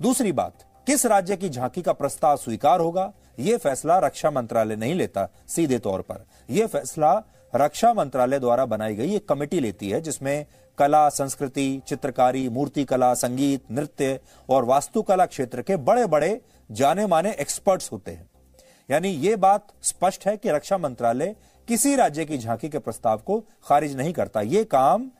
दूसरी 0.00 0.32
बात 0.32 0.64
किस 0.86 1.06
राज्य 1.06 1.36
की 1.36 1.48
झांकी 1.48 1.82
का 1.82 1.92
प्रस्ताव 1.92 2.36
स्वीकार 2.36 2.80
होगा? 2.80 3.12
यह 3.38 3.56
फैसला 3.56 3.98
रक्षा 3.98 4.30
मंत्रालय 4.30 4.76
नहीं 4.76 4.94
लेता, 4.94 5.28
सीधे 5.48 5.78
तौर 5.78 6.00
पर। 6.02 6.26
यह 6.50 6.66
फैसला 6.66 7.22
रक्षा 7.54 7.94
मंत्रालय 7.94 8.38
द्वारा 8.38 8.66
बनाई 8.66 8.94
गई 8.94 9.14
एक 9.14 9.28
कमेटी 9.28 9.60
लेती 9.60 9.90
है, 9.90 10.00
जिसमें 10.00 10.46
कला, 10.78 11.08
संस्कृति, 11.08 11.82
चित्रकारी 11.88 12.48
मूर्ति 12.48 12.84
कला 12.84 13.14
संगीत, 13.14 13.64
नृत्य 13.70 14.20
और 14.48 14.64
वास्तुकला 14.64 15.26
क्षेत्र 15.26 15.62
के 15.62 15.76
बड़े 15.76 16.06
बड़े 16.06 16.40
जाने 16.70 17.06
माने 17.06 17.32
एक्सपर्ट्स 17.32 17.92
होते 17.92 18.10
हैं। 18.10 18.30
यानी 18.90 19.08
यह 19.08 19.36
बात 19.36 19.66
स्पष्ट 19.82 20.26
है 20.26 20.36
कि 20.36 20.50
रक्षा 20.50 20.78
मंत्रालय 20.78 21.36
किसी 21.68 21.96
राज्य 21.96 22.24
की 22.24 22.38
झांकी 22.38 22.68
के 22.68 22.78
प्रस्ताव 22.78 23.18
को 23.18 23.44
खारिज 23.64 23.96
नहीं 23.96 24.12
करता। 24.12 24.40
यह 24.40 24.64
काम 24.64 25.10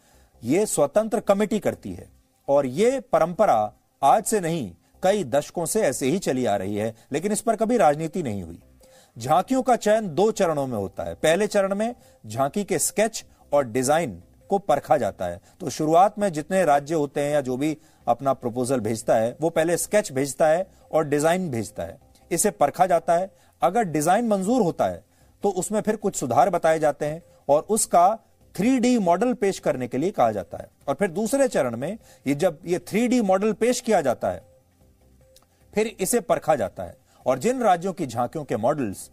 यह 0.45 0.65
स्वतंत्र 0.65 1.21
कमेटी 1.21 1.59
करती 1.59 1.93
है। 1.93 2.09
और 2.49 2.67
यह 2.67 3.03
परंपरा 3.13 3.73
आज 4.03 4.25
से 4.25 4.41
नहीं 4.41 4.75
कई 5.05 5.25
दशकों 5.27 5.67
से 5.67 5.81
ऐसे 5.83 6.07
ही 6.07 6.19
चली 6.21 6.45
आ 6.47 6.57
रही 6.57 6.77
है, 6.77 6.95
लेकिन 7.13 7.33
इस 7.33 7.41
पर 7.41 7.57
कभी 7.57 7.77
राजनीति 7.79 8.23
नहीं 8.23 8.43
हुई। 8.43 8.61
झांकियों 9.17 9.63
का 9.63 9.77
चयन 9.79 10.09
दो 10.11 10.31
चरणों 10.33 10.67
में 10.67 10.77
होता 10.77 11.05
है। 11.05 11.15
पहले 11.17 11.47
चरण 11.49 11.75
में 11.75 11.95
झांकी 12.25 12.65
के 12.65 12.79
स्केच 12.81 13.25
और 13.53 13.65
डिज़ाइन 13.67 14.23
को 14.51 14.59
परखा 14.61 14.97
जाता 14.99 15.27
है। 15.27 15.41
तो 15.61 15.71
शुरुआत 15.71 16.19
में 16.19 16.29
जितने 16.33 16.65
राज्य 16.65 16.95
होते 16.95 17.21
हैं 17.21 17.33
या 17.33 17.41
जो 17.41 17.57
भी 17.57 17.77
अपना 18.07 18.33
प्रपोजल 18.35 18.81
भेजता 18.81 19.15
है, 19.17 19.37
वो 19.41 19.51
पहले 19.51 19.77
स्केच 19.79 20.13
भेजता 20.13 20.47
है 20.49 20.67
और 20.93 21.05
डिज़ाइन 21.07 21.51
भेजता 21.51 21.83
है। 21.83 21.99
इसे 22.31 22.51
परखा 22.53 22.87
जाता 22.87 23.15
है। 23.15 23.31
अगर 23.63 23.85
डिज़ाइन 23.85 24.29
मंजूर 24.29 24.63
होता 24.63 24.87
है 24.87 25.03
तो 25.43 25.51
उसमें 25.51 25.81
फिर 25.81 25.97
कुछ 25.97 26.17
सुधार 26.17 26.51
बताए 26.51 26.79
जाते 26.79 27.07
हैं 27.07 27.23
और 27.49 27.67
उसका 27.69 28.15
थ्री 28.55 28.99
मॉडल 29.01 29.33
पेश 29.35 29.59
करने 29.59 29.89
के 29.89 29.99
लिए 29.99 30.11
कहा 30.11 30.31
जाता 30.33 30.59
है। 30.59 30.69
और 30.89 30.95
फिर 30.95 31.11
दूसरे 31.11 31.49
चरण 31.49 31.77
में 31.77 31.97
ये 32.27 32.35
जब 32.35 32.59
ये 32.67 32.79
थ्री 32.89 33.21
मॉडल 33.23 33.53
पेश 33.55 33.81
किया 33.81 34.01
जाता 34.01 34.31
है 34.31 34.43
फिर 35.75 35.97
इसे 36.01 36.21
परखा 36.21 36.57
जाता 36.57 36.83
है। 36.83 36.97
और 37.27 37.39
जिन 37.39 37.61
राज्यों 37.61 37.93
की 37.93 38.07
झांकियों 38.07 38.45
के 38.45 38.57
मॉडल्स 38.57 39.11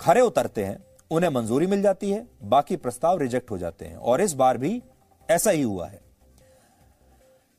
खरे 0.00 0.20
उतरते 0.20 0.64
हैं, 0.64 0.84
उन्हें 1.10 1.30
मंजूरी 1.30 1.66
मिल 1.66 1.82
जाती 1.82 2.10
है, 2.10 2.26
बाकी 2.42 2.76
प्रस्ताव 2.76 3.18
रिजेक्ट 3.18 3.50
हो 3.50 3.58
जाते 3.58 3.84
हैं। 3.84 3.96
और 3.96 4.20
इस 4.20 4.32
बार 4.32 4.58
भी 4.58 4.82
ऐसा 5.30 5.50
ही 5.50 5.62
हुआ 5.62 5.86
है। 5.86 6.00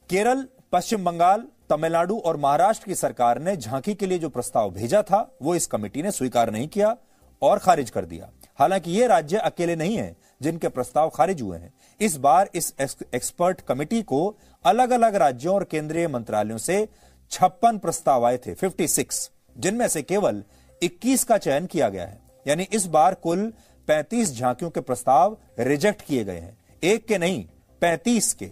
केरल, 0.10 0.48
पश्चिम 0.72 1.06
बंगाल, 1.06 1.48
तमिलनाडु 1.70 2.18
और 2.18 2.38
महाराष्ट्र 2.38 2.86
की 2.86 2.96
सरकार 2.96 3.39
ने 3.39 3.58
झांकी 3.58 3.96
के 3.96 4.06
लिए 4.06 4.20
जो 4.20 4.30
प्रस्ताव 4.30 4.72
भेजा 4.72 5.01
था, 5.01 5.38
वो 5.42 5.56
इस 5.56 5.68
कमेटी 5.68 6.04
ने 6.04 6.12
स्वीकार 6.12 6.51
नहीं 6.51 6.68
किया 6.68 6.98
और 7.42 7.60
खारिज 7.60 7.89
कर 7.89 8.06
दिया। 8.06 8.30
हालाँकि 8.60 8.92
ये 8.92 9.08
राज्य 9.08 9.38
अकेले 9.38 9.75
नहीं 9.75 9.98
है, 9.98 10.16
जिनके 10.42 10.68
प्रस्ताव 10.68 11.10
खारिज 11.10 11.42
हुए 11.42 11.58
हैं। 11.58 11.74
इस 12.00 12.18
बार 12.18 12.50
इस 12.56 12.74
एक्सपर्ट 13.13 13.62
कमेटी 13.62 14.04
को 14.04 14.36
अलग 14.66 14.89
अलग 14.89 15.16
राज्यों 15.16 15.56
और 15.56 15.63
केंद्रीय 15.63 16.08
मंत्रालयों 16.08 16.58
से 16.58 16.89
छप्पन 17.32 17.77
प्रस्ताव 17.77 18.25
आए 18.25 18.38
थे 18.38 18.55
56 18.55 19.29
जिनमें 19.58 19.88
से 19.88 20.01
केवल 20.01 20.44
21 20.82 21.24
का 21.24 21.38
चयन 21.38 21.65
किया 21.65 21.89
गया 21.89 22.05
है। 22.05 22.20
यानी 22.48 22.63
इस 22.63 22.86
बार 22.86 23.13
कुल 23.13 23.53
35 23.88 24.38
झांकियों 24.38 24.72
के 24.72 24.82
प्रस्ताव 24.82 25.38
रिजेक्ट 25.60 26.01
किए 26.01 26.24
गए 26.24 26.38
हैं। 26.38 26.58
एक 26.84 27.08
के 27.08 27.17
नहीं 27.17 27.46
35 27.82 28.34
के। 28.34 28.51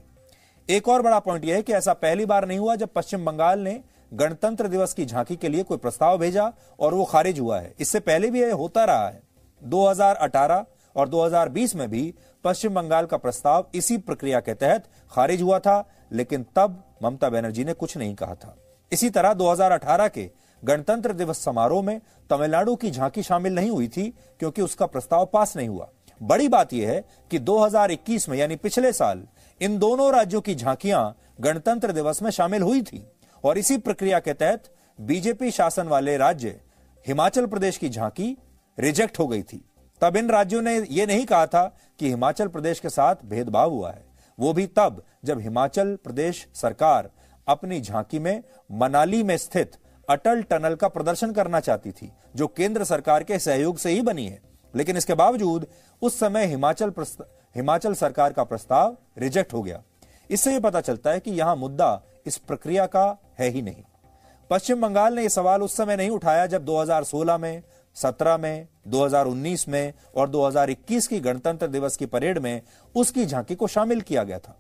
एक 0.70 0.88
और 0.88 1.02
बड़ा 1.02 1.20
पॉइंट 1.20 1.46
यह 1.46 1.56
है 1.56 1.62
कि 1.62 1.74
ऐसा 1.74 1.94
पहली 1.94 2.26
बार 2.26 2.48
नहीं 2.48 2.60
हुआ 2.60 2.76
जब 2.76 2.90
पश्चिम 2.96 3.26
बंगाल 3.26 3.60
ने 3.60 3.84
गणतंत्र 4.14 4.68
दिवस 4.68 4.94
की 4.94 5.06
झांकी 5.06 5.36
के 5.36 5.50
लिए 5.50 5.64
कोई 5.64 5.78
प्रस्ताव 5.78 6.18
भेजा 6.18 6.54
और 6.80 6.94
वो 6.94 7.06
खारिज 7.06 7.40
हुआ 7.40 7.60
है। 7.60 7.74
इससे 7.80 8.00
पहले 8.00 8.32
भी 8.32 8.42
यह 8.42 8.54
होता 8.54 8.86
रहा 8.86 9.08
है। 9.10 9.22
2018 9.64 10.66
और 10.96 11.10
2020 11.10 11.76
में 11.76 11.90
भी 11.90 12.14
पश्चिम 12.44 12.74
बंगाल 12.74 13.06
का 13.06 13.18
प्रस्ताव 13.18 13.68
इसी 13.76 13.98
प्रक्रिया 13.98 14.40
के 14.40 14.54
तहत 14.54 14.90
खारिज 15.12 15.42
हुआ 15.42 15.60
था। 15.60 15.90
लेकिन 16.14 16.46
तब 16.56 16.84
ममता 17.04 17.30
बनर्जी 17.30 17.64
ने 17.64 17.74
कुछ 17.74 17.98
नहीं 17.98 18.16
कहा 18.16 18.36
था। 18.36 18.58
इसी 18.92 19.10
तरह 19.10 19.34
2018 19.34 20.08
के 20.08 20.32
गणतंत्र 20.64 21.14
दिवस 21.14 21.44
समारोह 21.44 21.84
में 21.84 22.02
तमिलनाडु 22.30 22.76
की 22.76 22.92
झांकी 22.92 23.24
शामिल 23.24 23.54
नहीं 23.54 23.70
हुई 23.70 23.88
थी, 23.88 24.14
क्योंकि 24.40 24.62
उसका 24.62 24.86
प्रस्ताव 24.86 25.26
पास 25.26 25.58
नहीं 25.58 25.70
हुआ। 25.70 25.90
बड़ी 26.24 26.48
बात 26.48 26.74
यह 26.74 26.92
है 26.92 27.06
कि 27.32 27.40
2021 27.40 28.30
में, 28.30 28.38
यानी 28.38 28.56
पिछले 28.56 28.94
साल, 28.94 29.28
इन 29.62 29.78
दोनों 29.78 30.14
राज्यों 30.14 30.42
की 30.42 30.56
झांकियाँ 30.56 31.18
गणतंत्र 31.42 31.92
दिवस 31.92 32.22
में 32.22 32.32
शामिल 32.32 32.62
हुई 32.62 32.82
थी। 32.82 33.08
और 33.44 33.58
इसी 33.58 33.78
प्रक्रिया 33.78 34.20
के 34.20 34.34
तहत 34.34 34.64
बीजेपी 35.02 35.52
शासन 35.52 35.88
वाले 35.88 36.18
राज्य, 36.18 36.62
हिमाचल 37.08 37.46
प्रदेश 37.46 37.78
की 37.78 37.90
झांकी 37.90 38.38
रिजेक्ट 38.80 39.20
हो 39.20 39.28
गई 39.28 39.44
थी। 39.44 39.66
तब 40.02 40.18
इन 40.18 40.30
राज्यों 40.30 40.62
ने 40.62 40.88
यह 40.92 41.06
नहीं 41.06 41.26
कहा 41.26 41.46
था 41.46 41.78
कि 42.00 42.10
हिमाचल 42.10 42.48
प्रदेश 42.48 42.80
के 42.80 42.90
साथ 42.90 43.16
भेदभाव 43.26 43.72
हुआ 43.72 43.92
है। 43.92 44.13
वो 44.40 44.54
भी 44.54 44.68
तब 44.68 45.04
जब 45.26 45.40
हिमाचल 45.40 45.96
प्रदेश 46.04 46.48
सरकार 46.56 47.10
अपनी 47.48 47.82
झांकी 47.82 48.20
में, 48.20 48.44
मनाली 48.72 49.24
में 49.24 49.38
स्थित 49.38 49.72
अटल 50.10 50.44
टनल 50.44 50.76
का 50.76 50.88
प्रदर्शन 50.88 51.32
करना 51.32 51.60
चाहती 51.60 51.92
थी, 51.92 52.12
जो 52.36 52.48
केंद्र 52.48 52.84
सरकार 52.84 53.24
के 53.24 53.40
सहयोग 53.40 53.78
से 53.78 53.90
ही 53.90 54.02
बनी 54.02 54.28
है। 54.28 54.42
लेकिन 54.76 54.98
इसके 54.98 55.14
बावजूद, 55.14 55.68
उस 56.02 56.20
समय 56.20 56.46
हिमाचल 56.46 56.92
हिमाचल 57.56 57.94
सरकार 57.94 58.34
का 58.34 58.44
प्रस्ताव 58.44 58.98
रिजेक्ट 59.18 59.54
हो 59.54 59.64
गया। 59.64 59.84
इससे 60.30 60.54
यह 60.54 60.60
पता 60.60 60.82
चलता 60.82 61.10
है 61.10 61.20
कि 61.20 61.32
यहाँ 61.32 61.56
मुद्दा 61.56 62.02
इस 62.26 62.38
प्रक्रिया 62.38 62.86
का 62.86 63.18
है 63.40 63.50
ही 63.50 63.62
नहीं। 63.62 63.84
पश्चिम 64.50 64.82
बंगाल 64.82 65.14
ने 65.14 65.22
यह 65.22 65.30
सवाल 65.30 65.62
उस 65.62 65.78
समय 65.78 65.96
नहीं 65.96 66.10
उठाया 66.10 66.46
जब 66.46 66.66
2016 66.66 67.38
में 67.38 67.64
17 67.96 68.38
में 68.38 68.68
2019 68.88 69.68
में 69.68 69.94
और 70.16 70.30
2021 70.30 71.08
की 71.08 71.20
गणतंत्र 71.20 71.68
दिवस 71.68 71.98
की 71.98 72.06
परेड 72.06 72.38
में 72.38 72.62
उसकी 72.96 73.26
झांकी 73.26 73.56
को 73.56 73.68
शामिल 73.68 74.02
किया 74.02 74.24
गया 74.24 74.40
था। 74.40 74.58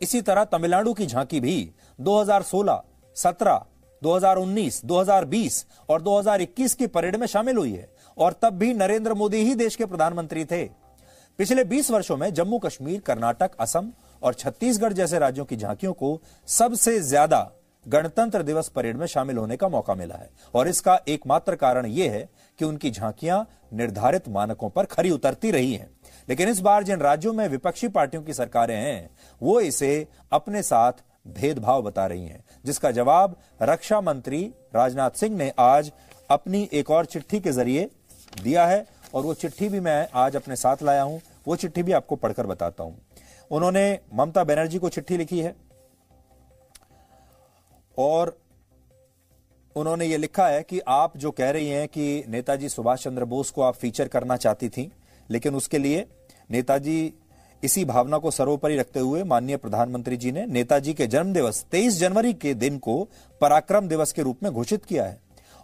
इसी 0.00 0.20
तरह 0.22 0.44
तमिलनाडु 0.44 0.92
की 0.92 1.06
झांकी 1.06 1.40
भी 1.40 1.70
2016, 1.98 2.82
17, 3.16 3.64
2019, 4.02 4.80
2020 4.84 5.64
और 5.88 6.02
2021 6.02 6.74
की 6.74 6.86
परेड 6.86 7.16
में 7.16 7.26
शामिल 7.26 7.56
हुई 7.56 7.72
है 7.72 7.88
और 8.16 8.32
तब 8.32 8.58
भी 8.58 8.72
नरेंद्र 8.74 9.14
मोदी 9.14 9.44
ही 9.44 9.54
देश 9.54 9.76
के 9.76 9.86
प्रधानमंत्री 9.86 10.44
थे। 10.44 10.64
पिछले 11.38 11.64
20 11.64 11.90
वर्षों 11.90 12.16
में 12.16 12.32
जम्मू 12.34 12.58
कश्मीर 12.58 13.00
कर्नाटक 13.00 13.50
असम 13.60 13.92
और 14.22 14.34
छत्तीसगढ़ 14.34 14.92
जैसे 14.92 15.18
राज्यों 15.18 15.44
की 15.44 15.56
झांकियों 15.56 15.92
को 15.92 16.20
सबसे 16.48 16.98
ज़्यादा 17.00 17.38
गणतंत्र 17.86 18.42
दिवस 18.42 18.68
परेड 18.68 18.96
में 18.96 19.06
शामिल 19.06 19.36
होने 19.36 19.56
का 19.56 19.68
मौका 19.68 19.94
मिला 19.94 20.14
है 20.14 20.28
और 20.54 20.68
इसका 20.68 20.98
एकमात्र 21.08 21.54
कारण 21.54 21.86
यह 21.86 22.12
है 22.12 22.28
कि 22.58 22.64
उनकी 22.64 22.90
झांकियाँ 22.90 23.46
निर्धारित 23.74 24.28
मानकों 24.28 24.68
पर 24.70 24.84
खरी 24.84 25.10
उतरती 25.10 25.50
रही 25.50 25.72
हैं। 25.74 25.88
लेकिन 26.28 26.48
इस 26.48 26.60
बार 26.60 26.82
जिन 26.82 27.00
राज्यों 27.00 27.32
में 27.32 27.46
विपक्षी 27.48 27.88
पार्टियों 27.88 28.22
की 28.22 28.34
सरकारें 28.34 28.76
हैं, 28.76 29.10
वो 29.40 29.60
इसे 29.60 30.06
अपने 30.32 30.62
साथ 30.62 30.92
भेदभाव 31.28 31.82
बता 31.82 32.06
रही 32.06 32.26
हैं, 32.26 32.44
जिसका 32.64 32.90
जवाब 32.90 33.36
रक्षा 33.62 34.00
मंत्री 34.00 34.42
राजनाथ 34.74 35.10
सिंह 35.10 35.36
ने 35.36 35.52
आज 35.58 35.90
अपनी 36.30 36.68
एक 36.72 36.90
और 36.90 37.04
चिट्ठी 37.04 37.40
के 37.40 37.52
ज़रिए 37.52 37.88
दिया 38.42 38.66
है 38.66 38.84
और 39.14 39.22
वो 39.22 39.34
चिट्ठी 39.34 39.68
भी 39.68 39.80
मैं 39.80 40.06
आज 40.14 40.36
अपने 40.36 40.56
साथ 40.56 40.82
लाया 40.82 41.02
हूँ। 41.02 41.20
वो 41.46 41.56
चिट्ठी 41.56 41.82
भी 41.82 41.92
आपको 41.92 42.16
पढ़कर 42.16 42.46
बताता 42.46 42.84
हूँ। 42.84 42.98
उन्होंने 43.50 43.98
ममता 44.14 44.44
बनर्जी 44.44 44.78
को 44.78 44.88
चिट्ठी 44.88 45.16
लिखी 45.16 45.40
है। 45.40 45.54
और 48.02 48.36
उन्होंने 49.76 50.06
ये 50.06 50.16
लिखा 50.16 50.48
है 50.48 50.62
कि 50.62 50.80
आप 50.88 51.16
जो 51.16 51.30
कह 51.30 51.50
रही 51.50 51.68
हैं 51.68 51.88
कि 51.88 52.24
नेताजी 52.28 52.68
सुभाष 52.68 53.02
चंद्र 53.04 53.24
बोस 53.24 53.50
को 53.50 53.62
आप 53.62 53.74
फीचर 53.74 54.08
करना 54.08 54.36
चाहती 54.36 54.68
थी 54.68 54.90
लेकिन 55.30 55.54
उसके 55.54 55.78
लिए 55.78 56.06
नेताजी 56.50 57.14
इसी 57.62 57.84
भावना 57.84 58.18
को 58.18 58.30
सर्वोपरि 58.30 58.76
रखते 58.76 59.00
हुए 59.00 59.22
माननीय 59.22 59.56
प्रधानमंत्री 59.56 60.16
जी 60.16 60.32
ने 60.32 60.46
नेताजी 60.46 60.94
के 60.94 61.06
जन्म 61.06 61.32
दिवस 61.32 61.64
23 61.74 61.90
जनवरी 61.90 62.32
के 62.34 62.54
दिन 62.54 62.78
को 62.78 62.96
पराक्रम 63.40 63.88
दिवस 63.88 64.12
के 64.12 64.22
रूप 64.22 64.42
में 64.42 64.52
घोषित 64.52 64.84
किया 64.84 65.04
है। 65.04 65.20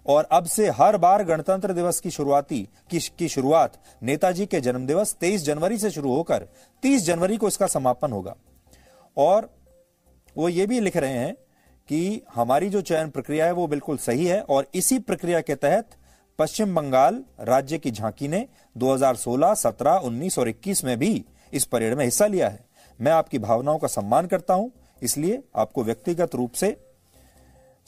और 0.07 0.25
अब 0.25 0.45
से 0.45 0.69
हर 0.71 0.97
बार 0.97 1.25
गणतंत्र 1.25 1.73
दिवस 1.73 2.01
की 2.01 2.11
शुरुआती 2.11 2.69
की, 2.91 2.99
की 2.99 3.29
शुरुआत 3.29 3.79
नेताजी 4.03 4.47
के 4.47 4.61
जन्म 4.61 4.87
दिवस 4.87 5.17
23 5.21 5.43
जनवरी 5.43 5.79
से 5.79 5.91
शुरू 5.91 6.15
होकर 6.15 6.47
30 6.83 7.05
जनवरी 7.05 7.37
को 7.37 7.49
इसका 7.49 7.67
समापन 7.67 8.13
होगा। 8.13 8.37
और 9.17 9.51
वो 10.37 10.49
ये 10.49 10.67
भी 10.67 10.81
लिख 10.81 10.97
रहे 10.97 11.19
हैं 11.19 11.35
कि 11.89 12.23
हमारी 12.35 12.69
जो 12.69 12.81
चयन 12.81 13.11
प्रक्रिया 13.11 13.47
है 13.47 13.53
वो 13.53 13.67
बिल्कुल 13.67 13.97
सही 13.97 14.27
है 14.27 14.41
और 14.41 14.67
इसी 14.75 14.99
प्रक्रिया 14.99 15.41
के 15.41 15.55
तहत 15.55 15.87
पश्चिम 16.39 16.75
बंगाल 16.75 17.23
राज्य 17.41 17.79
की 17.79 17.91
झांकी 17.91 18.29
ने 18.29 18.47
2016, 18.77 19.55
17, 19.55 20.01
19 20.05 20.39
और 20.39 20.49
21 20.49 20.85
में 20.85 20.99
भी 20.99 21.25
इस 21.53 21.65
परेड 21.65 21.95
में 21.95 22.05
हिस्सा 22.05 22.27
लिया 22.27 22.49
है। 22.49 22.61
मैं 23.01 23.13
आपकी 23.13 23.39
भावनाओं 23.39 23.79
का 23.79 23.89
सम्मान 23.89 24.27
करता 24.27 24.55
हूँ 24.55 24.71
इसलिए 25.03 25.43
आपको 25.57 25.85
व्यक्तिगत 25.85 26.35
रूप 26.35 26.53
से 26.53 26.77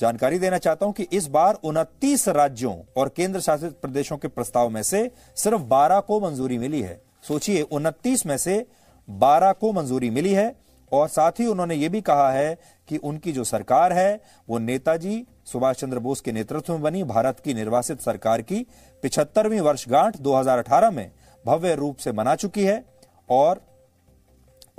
जानकारी 0.00 0.38
देना 0.38 0.58
चाहता 0.58 0.86
हूँ 0.86 0.94
कि 0.94 1.02
इस 1.12 1.26
बार 1.26 1.54
उनतीस 1.54 2.28
राज्यों 2.28 2.74
और 2.96 3.08
केंद्र 3.08 3.40
शासित 3.40 3.72
प्रदेशों 3.72 4.16
के 4.16 4.28
प्रस्ताव 4.28 4.68
में 4.68 4.82
से 4.82 5.10
सिर्फ़ 5.36 5.62
12 5.62 6.00
को 6.00 6.20
मंजूरी 6.20 6.58
मिली 6.58 6.80
है। 6.82 7.00
सोचिए 7.28 7.62
उनतीस 7.62 8.26
में 8.26 8.36
से 8.38 8.66
12 9.08 9.52
को 9.52 9.72
मंजूरी 9.72 10.10
मिली 10.10 10.32
है 10.32 10.54
और 10.92 11.08
साथ 11.08 11.32
ही 11.32 11.46
उन्होंने 11.46 11.74
ये 11.74 11.88
भी 11.88 12.00
कहा 12.00 12.30
है 12.32 12.58
कि 12.90 12.96
उनकी 12.98 13.32
जो 13.32 13.44
सरकार 13.44 13.92
है, 13.92 14.20
वो 14.48 14.58
नेताजी 14.58 15.24
सुभाष 15.44 15.76
चंद्र 15.76 15.98
बोस 15.98 16.20
के 16.20 16.32
नेतृत्व 16.32 16.72
में 16.72 16.82
बनी, 16.82 17.02
भारत 17.04 17.40
की 17.40 17.54
निर्वासित 17.54 18.00
सरकार 18.00 18.42
की 18.42 18.66
पिछहत्तरवीं 19.02 19.60
वर्षगांठ 19.60 20.16
2018 20.16 20.90
में 20.90 21.10
भव्य 21.44 21.74
रूप 21.74 21.96
से 21.96 22.12
मना 22.12 22.34
चुकी 22.34 22.64
है 22.64 22.84
और 23.30 23.60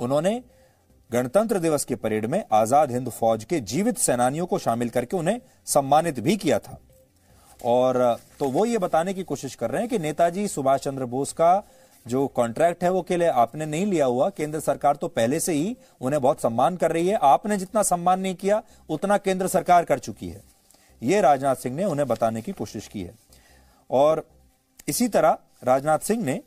उन्होंने 0.00 0.42
गणतंत्र 1.10 1.58
दिवस 1.58 1.84
के 1.84 1.94
परेड 1.94 2.26
में 2.26 2.42
आज़ाद 2.52 2.90
हिंद 2.90 3.08
फौज 3.08 3.44
के 3.44 3.60
जीवित 3.60 3.98
सेनानियों 3.98 4.46
को 4.46 4.58
शामिल 4.58 4.88
करके 4.88 5.16
उन्हें 5.16 5.40
सम्मानित 5.66 6.20
भी 6.20 6.36
किया 6.36 6.58
था। 6.58 6.78
और 7.64 8.18
तो 8.38 8.48
वो 8.48 8.64
ये 8.64 8.78
बताने 8.78 9.14
की 9.14 9.22
कोशिश 9.22 9.54
कर 9.54 9.70
रहे 9.70 9.80
हैं 9.80 9.90
कि 9.90 9.98
नेताजी 9.98 10.46
सुभाष 10.48 10.80
चंद्र 10.80 11.04
बोस 11.06 11.32
का 11.32 11.52
जो 12.06 12.26
कॉन्ट्रैक्ट 12.26 12.84
है 12.84 12.90
वो 12.90 13.06
लिए 13.10 13.28
आपने 13.28 13.66
नहीं 13.66 13.86
लिया 13.86 14.06
हुआ, 14.06 14.30
केंद्र 14.30 14.60
सरकार 14.60 14.96
तो 14.96 15.08
पहले 15.08 15.40
से 15.40 15.52
ही 15.52 15.76
उन्हें 16.00 16.22
बहुत 16.22 16.40
सम्मान 16.40 16.76
कर 16.76 16.92
रही 16.92 17.08
है। 17.08 17.18
आपने 17.22 17.56
जितना 17.56 17.82
सम्मान 17.82 18.20
नहीं 18.20 18.34
किया, 18.34 18.62
उतना 18.88 19.16
केंद्र 19.16 19.48
सरकार 19.48 19.84
कर 19.84 19.98
चुकी 19.98 20.28
है। 20.28 20.42
ये 21.02 21.20
राजनाथ 21.20 21.56
सिंह 21.56 21.76
ने 21.76 21.84
उन्हें 21.84 22.08
बताने 22.08 22.42
की 22.42 22.52
कोशिश 22.52 22.88
की 22.88 23.02
है। 23.02 23.14
और 23.90 24.28
इसी 24.88 25.08
तरह 25.08 25.38
राजनाथ 25.64 25.98
सिंह 25.98 26.24
ने 26.24 26.40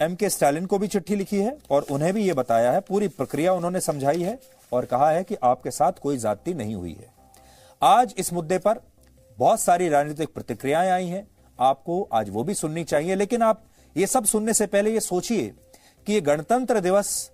एम 0.00 0.14
के 0.14 0.28
स्टालिन 0.30 0.66
को 0.66 0.78
भी 0.78 0.88
चिट्ठी 0.88 1.16
लिखी 1.16 1.36
है 1.36 1.58
और 1.70 1.82
उन्हें 1.82 2.14
भी 2.14 2.24
यह 2.24 2.34
बताया 2.34 2.72
है। 2.72 2.80
पूरी 2.80 3.08
प्रक्रिया 3.08 3.52
उन्होंने 3.52 3.80
समझाई 3.80 4.22
है 4.22 4.40
और 4.72 4.84
कहा 4.84 5.10
है 5.10 5.24
कि 5.24 5.36
आपके 5.42 5.70
साथ 5.70 5.92
कोई 5.92 6.16
जाति 6.16 6.54
नहीं 6.54 6.74
हुई 6.74 6.92
है। 6.92 7.12
आज 7.82 8.14
इस 8.18 8.32
मुद्दे 8.32 8.58
पर 8.58 8.80
बहुत 9.38 9.60
सारी 9.60 9.88
राजनीतिक 9.88 10.34
प्रतिक्रियाएँ 10.34 10.90
आई 10.90 11.06
हैं। 11.06 11.28
आपको 11.60 12.08
आज 12.12 12.30
वो 12.30 12.44
भी 12.44 12.54
सुननी 12.54 12.84
चाहिए, 12.84 13.14
लेकिन 13.14 13.42
आप 13.42 13.64
ये 13.96 14.06
सब 14.06 14.24
सुनने 14.24 14.52
से 14.54 14.66
पहले 14.66 14.92
ये 14.92 15.00
सोचिए 15.00 15.52
कि 16.06 16.12
ये 16.12 16.20
गणतंत्र 16.20 16.80
दिवस 16.80 17.30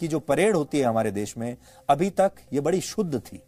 की 0.00 0.08
जो 0.08 0.18
परेड 0.20 0.56
होती 0.56 0.78
है 0.78 0.84
हमारे 0.84 1.10
देश 1.10 1.36
में, 1.38 1.56
अभी 1.88 2.10
तक 2.10 2.32
ये 2.52 2.60
बड़ी 2.60 2.80
शुद्ध 2.80 3.18
थी। 3.20 3.42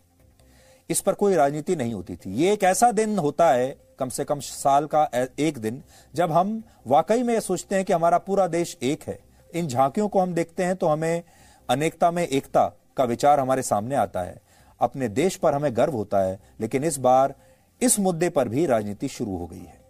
इस 0.90 1.00
पर 1.00 1.14
कोई 1.14 1.34
राजनीति 1.34 1.76
नहीं 1.76 1.94
होती 1.94 2.16
थी। 2.16 2.34
ये 2.34 2.52
एक 2.52 2.64
ऐसा 2.64 2.90
दिन 2.92 3.18
होता 3.18 3.50
है, 3.50 3.76
कम 3.98 4.08
से 4.08 4.24
कम 4.24 4.40
साल 4.40 4.86
का 4.86 5.08
एक 5.38 5.58
दिन, 5.58 5.82
जब 6.14 6.32
हम 6.32 6.62
वाकई 6.86 7.22
में 7.22 7.38
सोचते 7.40 7.74
हैं 7.74 7.84
कि 7.84 7.92
हमारा 7.92 8.18
पूरा 8.18 8.46
देश 8.46 8.76
एक 8.82 9.02
है। 9.02 9.18
इन 9.54 9.68
झांकियों 9.68 10.08
को 10.08 10.20
हम 10.20 10.34
देखते 10.34 10.64
हैं 10.64 10.76
तो 10.76 10.86
हमें 10.86 11.22
अनेकता 11.68 12.10
में 12.10 12.26
एकता 12.26 12.66
का 12.96 13.04
विचार 13.04 13.40
हमारे 13.40 13.62
सामने 13.62 13.94
आता 13.94 14.22
है। 14.22 14.40
अपने 14.80 15.08
देश 15.08 15.36
पर 15.36 15.54
हमें 15.54 15.76
गर्व 15.76 15.92
होता 15.92 16.20
है, 16.20 16.38
लेकिन 16.60 16.84
इस 16.84 16.98
बार 16.98 17.34
इस 17.80 17.98
मुद्दे 18.00 18.28
पर 18.28 18.48
भी 18.48 18.66
राजनीति 18.66 19.08
शुरू 19.08 19.36
हो 19.36 19.46
गई 19.46 19.58
है। 19.58 19.83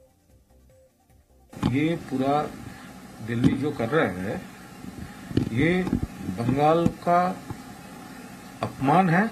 ये 1.71 1.97
पूरा 2.11 2.43
दिल्ली 3.27 3.57
जो 3.57 3.71
कर 3.71 3.89
रहे 3.89 4.07
हैं, 4.07 4.41
ये 5.53 5.83
बंगाल 6.39 6.87
का 6.87 7.21
अपमान 8.63 9.09
है, 9.11 9.31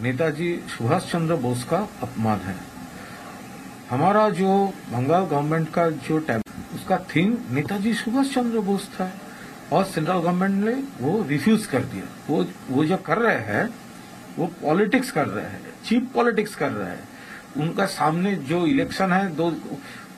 नेताजी 0.00 0.54
सुभाष 0.68 1.10
चंद्र 1.12 1.36
बोस 1.36 1.64
का 1.64 1.78
अपमान 2.02 2.38
है। 2.38 2.56
हमारा 3.90 4.28
जो 4.30 4.52
बंगाल 4.92 5.24
गवर्नमेंट 5.24 5.68
का 5.70 5.88
जो 5.90 6.18
टैब, 6.18 6.42
उसका 6.74 6.96
थीम 7.10 7.36
नेताजी 7.50 7.94
सुभाष 7.94 8.34
चंद्र 8.34 8.60
बोस 8.60 8.88
था, 8.94 9.10
और 9.72 9.84
सेंट्रल 9.84 10.18
गवर्नमेंट 10.18 10.64
ने 10.64 10.74
वो 11.00 11.22
रिफ्यूज 11.28 11.66
कर 11.66 11.84
दिया। 11.84 12.04
वो 12.28 12.44
वो 12.70 12.84
जो 12.84 12.96
कर 12.96 13.18
रहे 13.18 13.38
हैं, 13.44 13.68
वो 14.38 14.46
पॉलिटिक्स 14.62 15.10
कर 15.10 15.26
रहे 15.26 15.44
हैं 15.44 15.60
चीप 15.84 16.10
पॉलिटिक्स 16.14 16.54
कर 16.54 16.70
रहे 16.70 16.90
हैं। 16.90 17.08
उनका 17.56 17.86
सामने 17.86 18.34
जो 18.48 18.66
इलेक्शन 18.66 19.12
है, 19.12 19.28
दो 19.36 19.50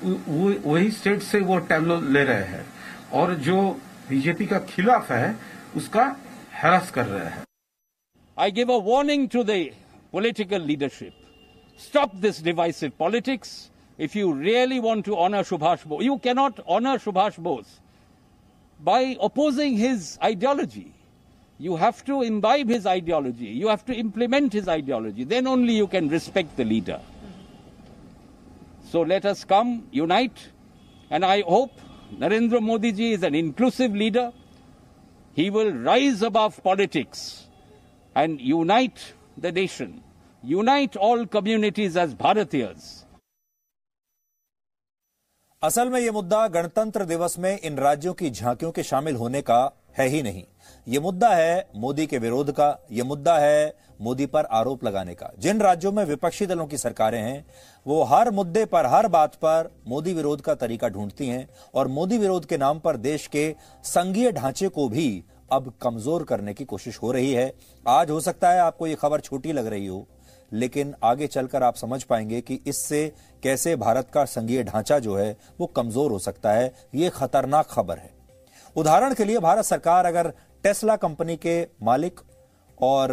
वही 0.05 0.91
स्टेट 0.91 1.23
से 1.23 1.41
वो 1.41 1.59
टैबलो 1.71 2.01
ले 2.01 2.25
रहे 2.25 2.45
हैं। 2.45 2.65
और 3.13 3.35
जो 3.35 3.57
बीजेपी 4.09 4.47
का 4.47 4.59
खिलाफ 4.69 5.11
है, 5.13 5.37
उसका 5.77 6.05
हैरस 6.53 6.91
कर 6.91 7.07
रहे 7.07 7.25
हैं। 7.25 7.43
I 8.39 8.51
give 8.51 8.73
a 8.73 8.79
warning 8.85 9.29
to 9.29 9.45
the 9.45 9.65
political 10.13 10.63
leadership 10.63 11.13
stop 11.81 12.15
this 12.17 12.43
divisive 12.45 12.93
politics 12.99 13.51
if 13.99 14.19
you 14.19 14.33
really 14.41 14.79
want 14.81 15.05
to 15.05 15.15
honour 15.25 15.43
Subhash 15.45 15.87
Bose 15.87 16.05
you 16.05 16.17
cannot 16.25 16.61
honour 16.69 16.99
Subhash 16.99 17.39
Bose 17.41 17.79
by 18.81 19.15
opposing 19.23 19.79
his 19.79 20.19
ideology 20.23 20.87
you 21.61 21.77
have 21.77 21.95
to 22.07 22.23
imbibe 22.23 22.71
his 22.71 22.87
ideology 22.87 23.47
you 23.61 23.69
have 23.69 23.79
to 23.87 23.93
implement 23.93 24.55
his 24.55 24.69
ideology 24.69 25.25
then 25.25 25.47
only 25.47 25.79
you 25.79 25.87
can 25.87 26.11
respect 26.11 26.57
the 26.59 26.67
leader 26.67 27.01
So 28.95 29.01
let 29.01 29.25
us 29.27 29.43
come, 29.43 29.89
unite, 29.91 30.39
and 31.11 31.25
I 31.25 31.41
hope 31.41 31.73
Narendra 32.17 32.61
Modi 32.63 32.93
ji 32.93 33.11
is 33.15 33.25
an 33.25 33.35
inclusive 33.35 33.93
leader. 33.93 34.33
He 35.33 35.51
will 35.51 35.73
rise 35.73 36.23
above 36.23 36.63
politics 36.63 37.49
and 38.15 38.41
unite 38.41 39.01
the 39.37 39.51
nation, 39.51 40.01
unite 40.45 40.95
all 40.95 41.27
communities 41.27 41.97
as 41.97 42.15
Bharatiyas. 42.15 43.05
असल 45.63 45.89
में 45.91 46.01
यह 46.01 46.13
मुद्दा 46.13 46.47
गणतंत्र 46.55 47.05
दिवस 47.07 47.39
में 47.39 47.59
इन 47.59 47.79
राज्यों 47.79 48.13
की 48.15 48.31
झांकियों 48.31 48.71
के 48.73 48.83
शामिल 48.83 49.17
होने 49.17 49.41
का 49.43 49.61
है 49.99 50.07
ही 50.09 50.23
नहीं 50.23 50.45
ये 50.89 51.01
मुद्दा 51.01 51.35
है 51.35 51.55
मोदी 51.85 52.07
के 52.07 52.19
विरोध 52.19 52.53
का 52.59 52.69
यह 52.93 53.05
मुद्दा 53.05 53.39
है 53.39 53.73
मोदी 54.01 54.27
पर 54.27 54.45
आरोप 54.45 54.85
लगाने 54.85 55.15
का। 55.15 55.31
जिन 55.39 55.61
राज्यों 55.61 55.93
में 55.93 56.05
विपक्षी 56.05 56.47
दलों 56.47 56.67
की 56.67 56.79
सरकारें 56.79 57.21
हैं, 57.21 57.45
वो 57.87 58.03
हर 58.05 58.31
मुद्दे 58.31 58.65
पर, 58.65 58.87
हर 58.87 59.09
बात 59.09 59.35
पर 59.37 59.71
मोदी 59.89 60.13
विरोध 60.13 60.41
का 60.41 60.55
तरीका 60.57 60.89
ढूंढती 60.89 61.29
हैं 61.29 61.49
और 61.75 61.89
मोदी 61.89 62.19
विरोध 62.19 62.47
के 62.47 62.57
नाम 62.59 62.79
पर 62.79 62.97
देश 62.99 63.27
के 63.27 63.55
संघीय 63.85 64.33
ढांचे 64.33 64.69
को 64.69 64.89
भी 64.89 65.25
अब 65.53 65.73
कमज़ोर 65.83 66.25
करने 66.25 66.55
की 66.55 66.65
कोशिश 66.65 66.99
हो 67.03 67.13
रही 67.13 67.33
है। 67.33 67.53
आज 67.87 68.11
हो 68.11 68.21
सकता 68.21 68.51
है 68.51 68.61
आपको 68.61 68.87
ये 68.87 68.95
खबर 68.95 69.21
छोटी 69.21 69.53
लग 69.53 69.67
रही 69.67 69.87
हो, 69.87 70.07
लेकिन 70.53 70.95
आगे 71.05 71.27
चलकर 71.27 71.63
आप 71.63 71.77
समझ 71.77 72.03
पाएँगे 72.03 72.41
कि 72.41 72.59
इससे 72.67 73.07
कैसे 73.43 73.75
भारत 73.77 74.11
का 74.11 74.25
संघीय 74.27 74.63
ढांचा 74.63 74.99
जो 74.99 75.17
है, 75.17 75.37
वो 75.61 75.67
कमज़ोर 75.67 76.11
हो 76.11 76.19
सकता 76.19 76.53
है। 76.53 76.73
ये 76.95 77.11
खतरनाक 77.11 77.67
खबर 77.67 77.99
है। 77.99 78.13
उदाहरण 78.77 79.15
के 79.15 79.25
लिए 79.25 79.39
भारत 79.39 79.65
सरकार 79.65 80.07
अगर 80.07 80.33
टेस्ला 80.65 80.97
कंपनी 80.97 81.37
के 81.37 81.61
मालिक 81.83 82.21
और 82.79 83.13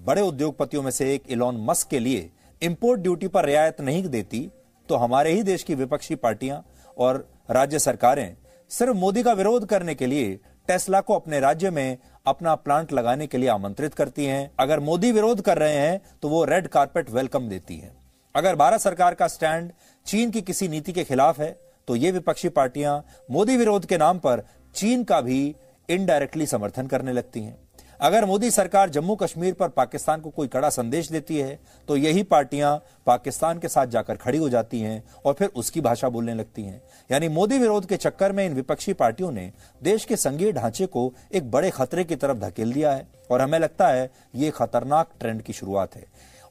बड़े 0.00 0.22
उद्योगपतियों 0.22 0.82
में 0.82 0.90
से 0.90 1.14
एक 1.14 1.22
इलॉन 1.30 1.56
मस्क 1.60 1.88
के 1.88 1.98
लिए 1.98 2.28
इंपोर्ट 2.62 3.00
ड्यूटी 3.00 3.28
पर 3.28 3.44
रियायत 3.44 3.80
नहीं 3.80 4.02
देती 4.08 4.48
तो 4.88 4.96
हमारे 4.96 5.32
ही 5.32 5.42
देश 5.42 5.62
की 5.62 5.74
विपक्षी 5.74 6.14
पार्टियाँ 6.14 6.62
और 6.96 7.26
राज्य 7.50 7.78
सरकारें 7.78 8.36
सिर्फ़ 8.70 8.96
मोदी 8.96 9.22
का 9.22 9.32
विरोध 9.32 9.66
करने 9.66 9.94
के 9.94 10.06
लिए 10.06 10.38
टेस्ला 10.68 11.00
को 11.00 11.14
अपने 11.14 11.40
राज्य 11.40 11.70
में 11.70 11.98
अपना 12.26 12.54
प्लांट 12.54 12.92
लगाने 12.92 13.26
के 13.26 13.38
लिए 13.38 13.48
आमंत्रित 13.48 13.94
करती 13.94 14.24
हैं। 14.24 14.50
अगर 14.60 14.80
मोदी 14.80 15.12
विरोध 15.12 15.40
कर 15.40 15.58
रहे 15.58 15.76
हैं 15.76 16.00
तो 16.22 16.28
वो 16.28 16.44
रेड 16.44 16.68
कारपेट 16.68 17.10
वेलकम 17.10 17.48
देती 17.48 17.76
हैं। 17.76 17.96
अगर 18.34 18.56
भारत 18.56 18.80
सरकार 18.80 19.14
का 19.14 19.28
स्टैंड 19.28 19.70
चीन 20.06 20.30
की 20.30 20.42
किसी 20.42 20.68
नीति 20.68 20.92
के 20.92 21.04
खिलाफ 21.04 21.40
है 21.40 21.50
तो 21.88 21.96
ये 21.96 22.10
विपक्षी 22.10 22.48
पार्टियाँ 22.48 23.02
मोदी 23.30 23.56
विरोध 23.56 23.86
के 23.86 23.98
नाम 23.98 24.18
पर 24.18 24.46
चीन 24.74 25.04
का 25.04 25.20
भी 25.20 25.56
इनडायरेक्टली 25.88 26.46
समर्थन 26.46 26.86
करने 26.86 27.12
लगती 27.12 27.40
हैं। 27.40 27.56
अगर 28.00 28.24
मोदी 28.24 28.50
सरकार 28.50 28.90
जम्मू 28.90 29.14
कश्मीर 29.16 29.54
पर 29.54 29.68
पाकिस्तान 29.68 30.20
को 30.20 30.30
कोई 30.30 30.48
कड़ा 30.48 30.68
संदेश 30.70 31.10
देती 31.10 31.38
है 31.38 31.58
तो 31.88 31.96
यही 31.96 32.22
पार्टियाँ 32.22 32.76
पाकिस्तान 33.06 33.58
के 33.58 33.68
साथ 33.68 33.86
जाकर 33.86 34.16
खड़ी 34.16 34.38
हो 34.38 34.48
जाती 34.48 34.80
हैं 34.80 35.02
और 35.26 35.32
फिर 35.32 35.48
उसकी 35.48 35.80
भाषा 35.80 36.08
बोलने 36.08 36.34
लगती 36.34 36.62
हैं। 36.62 36.80
यानी 37.10 37.28
मोदी 37.28 37.58
विरोध 37.58 37.86
के 37.86 37.96
चक्कर 37.96 38.32
में 38.32 38.44
इन 38.46 38.54
विपक्षी 38.54 38.92
पार्टियों 38.92 39.30
ने 39.32 39.50
देश 39.82 40.04
के 40.04 40.16
संघीय 40.16 40.52
ढांचे 40.52 40.86
को 40.86 41.12
एक 41.32 41.50
बड़े 41.50 41.70
खतरे 41.70 42.04
की 42.04 42.16
तरफ़ 42.16 42.38
धकेल 42.38 42.72
दिया 42.72 42.92
है, 42.92 43.06
और 43.30 43.40
हमें 43.40 43.58
लगता 43.58 43.88
है 43.88 44.10
ये 44.34 44.50
खतरनाक 44.50 45.10
ट्रेंड 45.20 45.42
की 45.42 45.52
शुरुआत 45.52 45.96
है, 45.96 46.04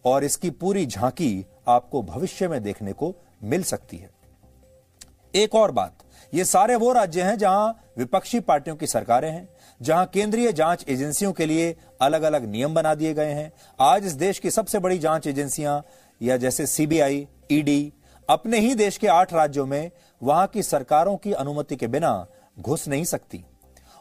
और 0.05 0.23
इसकी 0.23 0.49
पूरी 0.51 0.85
झांकी 0.85 1.45
आपको 1.67 2.01
भविष्य 2.03 2.47
में 2.47 2.61
देखने 2.63 2.93
को 2.93 3.13
मिल 3.43 3.63
सकती 3.63 3.97
है। 3.97 4.09
एक 5.33 5.55
और 5.55 5.71
बात, 5.71 5.97
ये 6.33 6.45
सारे 6.45 6.75
वो 6.75 6.91
राज्य 6.93 7.23
हैं 7.23 7.37
जहाँ 7.37 7.79
विपक्षी 7.97 8.39
पार्टियों 8.39 8.75
की 8.75 8.87
सरकारें 8.87 9.31
हैं 9.31 9.47
जहाँ 9.81 10.05
केंद्रीय 10.05 10.51
जाँच 10.51 10.85
एजेंसियों 10.89 11.31
के 11.33 11.45
लिए 11.45 11.75
अलग 12.01 12.21
अलग 12.21 12.45
नियम 12.45 12.73
बना 12.73 12.95
दिए 12.95 13.13
गए 13.13 13.31
हैं। 13.31 13.51
आज 13.79 14.05
इस 14.05 14.11
देश 14.11 14.39
की 14.39 14.51
सबसे 14.51 14.79
बड़ी 14.79 14.99
जाँच 14.99 15.27
एजेंसियाँ, 15.27 15.83
या 16.21 16.37
जैसे 16.37 16.65
सीबीआई, 16.67 17.27
ईडी, 17.51 17.93
अपने 18.29 18.59
ही 18.59 18.75
देश 18.75 18.97
के 18.97 19.07
आठ 19.07 19.33
राज्यों 19.33 19.65
में 19.65 19.91
वहाँ 20.23 20.47
की 20.47 20.63
सरकारों 20.63 21.17
की 21.17 21.31
अनुमति 21.31 21.75
के 21.75 21.87
बिना 21.87 22.27
घुस 22.59 22.87
नहीं 22.87 23.03
सकती। 23.03 23.43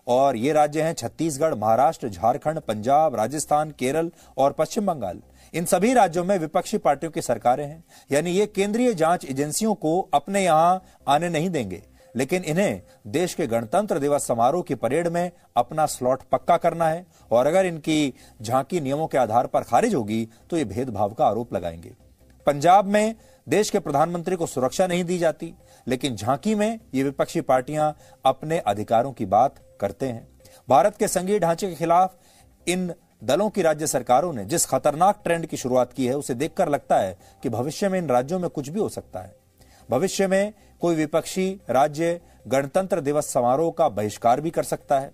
और 0.06 0.36
ये 0.36 0.52
राज्य 0.52 0.82
हैं 0.82 0.92
छत्तीसगढ़, 0.92 1.54
महाराष्ट्र, 1.54 2.08
झारखंड, 2.08 2.60
पंजाब, 2.60 3.14
राजस्थान, 3.14 3.70
केरल 3.70 4.10
और 4.38 4.52
पश्चिम 4.52 4.86
बंगाल। 4.86 5.20
इन 5.54 5.64
सभी 5.64 5.92
राज्यों 5.94 6.24
में 6.24 6.38
विपक्षी 6.38 6.78
पार्टियों 6.78 7.12
की 7.12 7.22
सरकारें 7.22 7.66
हैं। 7.66 7.84
यानी 8.12 8.30
ये 8.30 8.46
केंद्रीय 8.46 8.94
जाँच 8.94 9.24
एजेंसियों 9.24 9.74
को 9.74 10.00
अपने 10.14 10.44
यहाँ 10.44 10.82
आने 11.08 11.28
नहीं 11.28 11.50
देंगे। 11.50 11.82
लेकिन 12.16 12.44
इन्हें 12.44 12.82
देश 13.06 13.34
के 13.34 13.46
गणतंत्र 13.46 13.98
दिवस 13.98 14.26
समारोह 14.26 14.62
की 14.62 14.74
परेड 14.74 15.08
में 15.08 15.30
अपना 15.56 15.86
स्लॉट 15.86 16.22
पक्का 16.32 16.56
करना 16.56 16.88
है 16.88 17.06
और 17.30 17.46
अगर 17.46 17.66
इनकी 17.66 18.14
झांकी 18.42 18.80
नियमों 18.80 19.06
के 19.06 19.18
आधार 19.18 19.46
पर 19.46 19.62
खारिज 19.62 19.94
होगी 19.94 20.28
तो 20.50 20.56
ये 20.56 20.64
भेदभाव 20.64 21.12
का 21.12 21.26
आरोप 21.26 21.54
लगाएँगे। 21.54 21.94
पंजाब 22.46 22.84
में 22.84 23.14
देश 23.48 23.70
के 23.70 23.78
प्रधानमंत्री 23.78 24.36
को 24.36 24.46
सुरक्षा 24.46 24.86
नहीं 24.86 25.04
दी 25.04 25.18
जाती, 25.18 25.54
लेकिन 25.86 26.16
झांकी 26.16 26.54
में 26.54 26.80
ये 26.94 27.02
विपक्षी 27.02 27.40
पार्टियाँ 27.40 27.96
अपने 28.24 28.58
अधिकारों 28.58 29.12
की 29.12 29.26
बात 29.26 29.54
करते 29.80 30.06
हैं। 30.06 30.28
भारत 30.68 30.96
के 30.96 31.08
संघीय 31.08 31.38
ढांचे 31.38 31.68
के 31.68 31.74
खिलाफ 31.74 32.16
इन 32.66 32.92
दलों 33.24 33.48
की 33.50 33.62
राज्य 33.62 33.86
सरकारों 33.86 34.32
ने 34.32 34.44
जिस 34.44 34.66
खतरनाक 34.66 35.20
ट्रेंड 35.24 35.46
की 35.46 35.56
शुरुआत 35.56 35.92
की 35.92 36.06
है, 36.06 36.14
उसे 36.14 36.34
देखकर 36.34 36.68
लगता 36.68 36.96
है 36.96 37.18
कि 37.42 37.48
भविष्य 37.48 37.88
में 37.88 37.98
इन 37.98 38.08
राज्यों 38.08 38.38
में 38.38 38.48
कुछ 38.50 38.68
भी 38.68 38.80
हो 38.80 38.88
सकता 38.88 39.20
है। 39.20 39.36
भविष्य 39.88 40.26
में 40.26 40.52
कोई 40.80 40.94
विपक्षी 40.94 41.50
राज्य 41.70 42.20
गणतंत्र 42.48 43.00
दिवस 43.00 43.26
समारोह 43.26 43.70
का 43.78 43.88
बहिष्कार 43.88 44.40
भी 44.40 44.50
कर 44.50 44.62
सकता 44.62 44.98
है। 45.00 45.10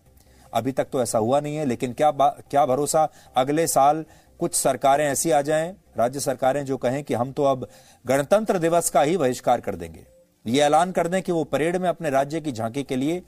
अभी 0.52 0.72
तक 0.72 0.88
तो 0.92 1.02
ऐसा 1.02 1.18
हुआ 1.18 1.40
नहीं 1.40 1.56
है, 1.56 1.64
लेकिन 1.64 1.92
क्या 1.92 2.10
क्या 2.10 2.64
भरोसा 2.66 3.08
अगले 3.36 3.66
साल 3.66 4.04
कुछ 4.40 4.54
सरकारें 4.54 5.06
ऐसी 5.06 5.30
आ 5.30 5.40
जाएँ, 5.42 5.74
राज्य 5.96 6.20
सरकारें 6.20 6.64
जो 6.64 6.76
कहें 6.76 7.02
कि 7.04 7.14
हम 7.14 7.32
तो 7.32 7.44
अब 7.44 7.66
गणतंत्र 8.04 8.58
दिवस 8.58 8.90
का 8.90 9.02
ही 9.02 9.16
बहिष्कार 9.16 9.60
कर 9.60 9.76
देंगे। 9.76 10.06
ये 10.44 10.60
ऐलान 10.60 10.92
कर 10.92 11.08
दें 11.08 11.20
कि 11.22 11.32
वो 11.32 11.44
परेड 11.44 11.76
में 11.76 11.88
अपने 11.88 12.10
राज्य 12.10 12.40
की 12.40 12.52
झांकी 12.52 12.82
के 12.82 12.96
लिए, 12.96 13.22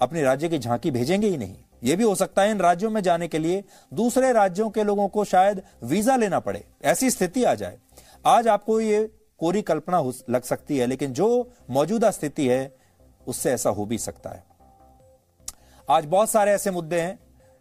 अपने 0.00 0.22
राज्य 0.22 0.48
की 0.48 0.58
झांकी 0.58 0.90
भेजेंगे 0.90 1.28
ही 1.28 1.36
नहीं। 1.36 1.56
ये 1.84 1.96
भी 1.96 2.04
हो 2.04 2.14
सकता 2.14 2.42
है 2.42 2.50
इन 2.50 2.58
राज्यों 2.58 2.90
में 2.90 3.00
जाने 3.02 3.28
के 3.28 3.38
लिए 3.38 3.62
दूसरे 3.92 4.32
राज्यों 4.32 4.68
के 4.70 4.84
लोगों 4.84 5.08
को 5.08 5.24
शायद 5.24 5.62
वीज़ा 5.82 6.16
लेना 6.16 6.40
पड़े। 6.40 6.64
ऐसी 6.84 7.10
स्थिति 7.10 7.44
आ 7.44 7.54
जाए। 7.54 7.78
आज 8.26 8.48
आपको 8.48 8.80
ये 8.80 9.08
कोरी 9.40 9.62
कल्पना 9.62 10.02
लग 10.30 10.42
सकती 10.42 10.78
है, 10.78 10.86
लेकिन 10.86 11.12
जो 11.12 11.50
मौजूदा 11.70 12.10
स्थिति 12.10 12.48
है, 12.48 12.74
उससे 13.26 13.52
ऐसा 13.52 13.70
हो 13.70 13.84
भी 13.84 13.98
सकता 13.98 14.30
है। 14.30 14.44
आज 15.88 16.04
बहुत 16.04 16.30
सारे 16.30 16.52
ऐसे 16.52 16.70
मुद्दे 16.70 17.00
हैं, 17.00 17.18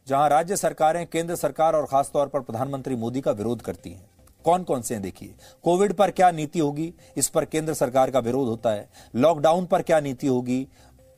जहाँ 0.07 0.29
राज्य 0.29 0.55
सरकारें 0.57 1.05
केंद्र 1.07 1.35
सरकार 1.35 1.75
और 1.75 1.85
खासतौर 1.85 2.27
पर 2.27 2.39
प्रधानमंत्री 2.39 2.95
मोदी 2.95 3.21
का 3.21 3.31
विरोध 3.31 3.61
करती 3.61 3.89
हैं। 3.89 4.09
कौन 4.45 4.63
कौन 4.63 4.81
से 4.81 4.93
हैं 4.93 5.03
देखिए। 5.03 5.33
कोविड 5.63 5.93
पर 5.93 6.11
क्या 6.11 6.29
नीति 6.31 6.59
होगी, 6.59 6.93
इस 7.17 7.29
पर 7.29 7.45
केंद्र 7.45 7.73
सरकार 7.73 8.11
का 8.11 8.19
विरोध 8.19 8.47
होता 8.47 8.69
है। 8.69 8.87
लॉकडाउन 9.15 9.65
पर 9.65 9.81
क्या 9.81 9.99
नीति 9.99 10.27
होगी, 10.27 10.67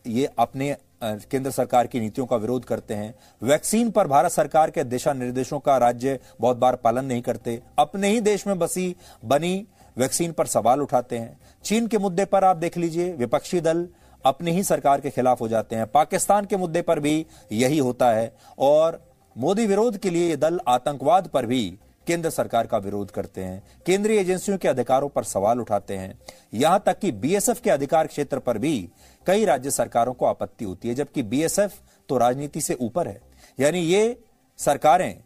ये 0.06 0.30
अपने 0.40 0.76
केंद्र 1.04 1.52
सरकार 1.52 1.88
की 1.88 2.00
नीतियों 2.00 2.26
का 2.28 2.36
विरोध 2.36 2.66
करते 2.66 2.94
हैं। 2.94 3.14
वैक्सीन 3.42 3.90
पर 3.92 4.08
भारत 4.08 4.32
सरकार 4.32 4.72
के 4.72 4.84
दिशा 4.84 5.14
निर्देशों 5.14 5.60
का 5.60 5.78
राज्य 5.78 6.20
बहुत 6.40 6.58
बार 6.58 6.76
पालन 6.76 7.06
नहीं 7.06 7.22
करते। 7.22 7.62
अपने 7.80 8.10
ही 8.10 8.22
देश 8.22 8.48
में 8.48 8.58
बसी, 8.60 8.96
बनी 9.26 9.68
वैक्सीन 9.98 10.32
पर 10.32 10.48
सवाल 10.48 10.82
उठाते 10.82 11.18
हैं। 11.18 11.40
चीन 11.64 11.88
के 11.88 11.98
मुद्दे 11.98 12.26
पर 12.26 12.44
आप 12.44 12.58
देख 12.58 12.78
लीजिए, 12.78 13.12
विपक्षी 13.14 13.62
दल 13.62 13.88
अपनी 14.26 14.52
ही 14.52 14.64
सरकार 14.64 15.02
के 15.02 15.10
खिलाफ 15.10 15.42
हो 15.42 15.48
जाते 15.48 15.76
हैं। 15.76 15.88
पाकिस्तान 15.88 16.46
के 16.46 16.58
मुद्दे 16.58 16.82
पर 16.82 17.00
भी 17.00 17.26
यही 17.52 17.78
होता 17.78 18.12
है 18.12 18.34
और 18.60 19.02
मोदी 19.36 19.66
विरोध 19.66 19.98
के 19.98 20.10
लिए 20.10 20.36
दल 20.38 20.60
आतंकवाद 20.68 21.28
पर 21.28 21.46
भी 21.46 21.64
केंद्र 22.08 22.30
सरकार 22.30 22.68
का 22.68 22.78
विरोध 22.78 23.12
करते 23.12 23.44
हैं। 23.44 23.62
केंद्रीय 23.86 24.20
एजेंसियों 24.20 24.58
के 24.58 24.68
अधिकारों 24.68 25.10
पर 25.10 25.24
सवाल 25.24 25.60
उठाते 25.60 25.98
हैं। 25.98 26.18
यहाँ 26.54 26.82
तक 26.86 27.00
कि 27.00 27.12
बीएसएफ 27.12 27.60
के 27.60 27.70
अधिकार 27.70 28.08
क्षेत्र 28.08 28.40
पर 28.40 28.58
भी 28.58 28.90
कई 29.26 29.46
राज्य 29.46 29.72
सरकारों 29.72 30.14
को 30.14 30.26
आपत्ति 30.26 30.66
होती 30.66 30.88
है, 30.88 30.96
जबकि 30.96 31.24
बीएसएफ 31.24 31.80
तो 32.10 32.18
राजनीति 32.18 32.62
से 32.62 32.74
ऊपर 32.74 33.08
है। 33.08 33.22
यानी 33.60 33.80
ये 33.80 34.18
सरकारें 34.60 35.22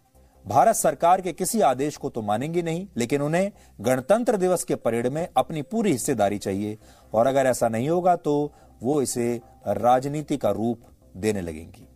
भारत 0.46 0.76
सरकार 0.76 1.22
के 1.22 1.32
किसी 1.34 1.62
आदेश 1.62 1.96
को 1.98 2.10
तो 2.10 2.22
मानेंगे 2.22 2.62
नहीं, 2.62 2.88
लेकिन 2.98 3.22
उन्हें 3.22 3.52
गणतंत्र 3.82 4.38
दिवस 4.38 4.64
के 4.64 4.76
परेड 4.76 5.08
में 5.08 5.28
अपनी 5.38 5.62
पूरी 5.62 5.92
हिस्सेदारी 5.92 6.38
चाहिए। 6.38 6.78
और 7.14 7.28
अगर 7.28 7.46
ऐसा 7.46 7.68
नहीं 7.70 7.90
होगा 7.90 8.16
तो 8.16 8.52
वो 8.84 9.02
इसे 9.02 9.42
राजनीति 9.68 10.38
का 10.38 10.52
रूप 10.52 10.82
देने 11.18 11.42
लगेंगी। 11.42 11.88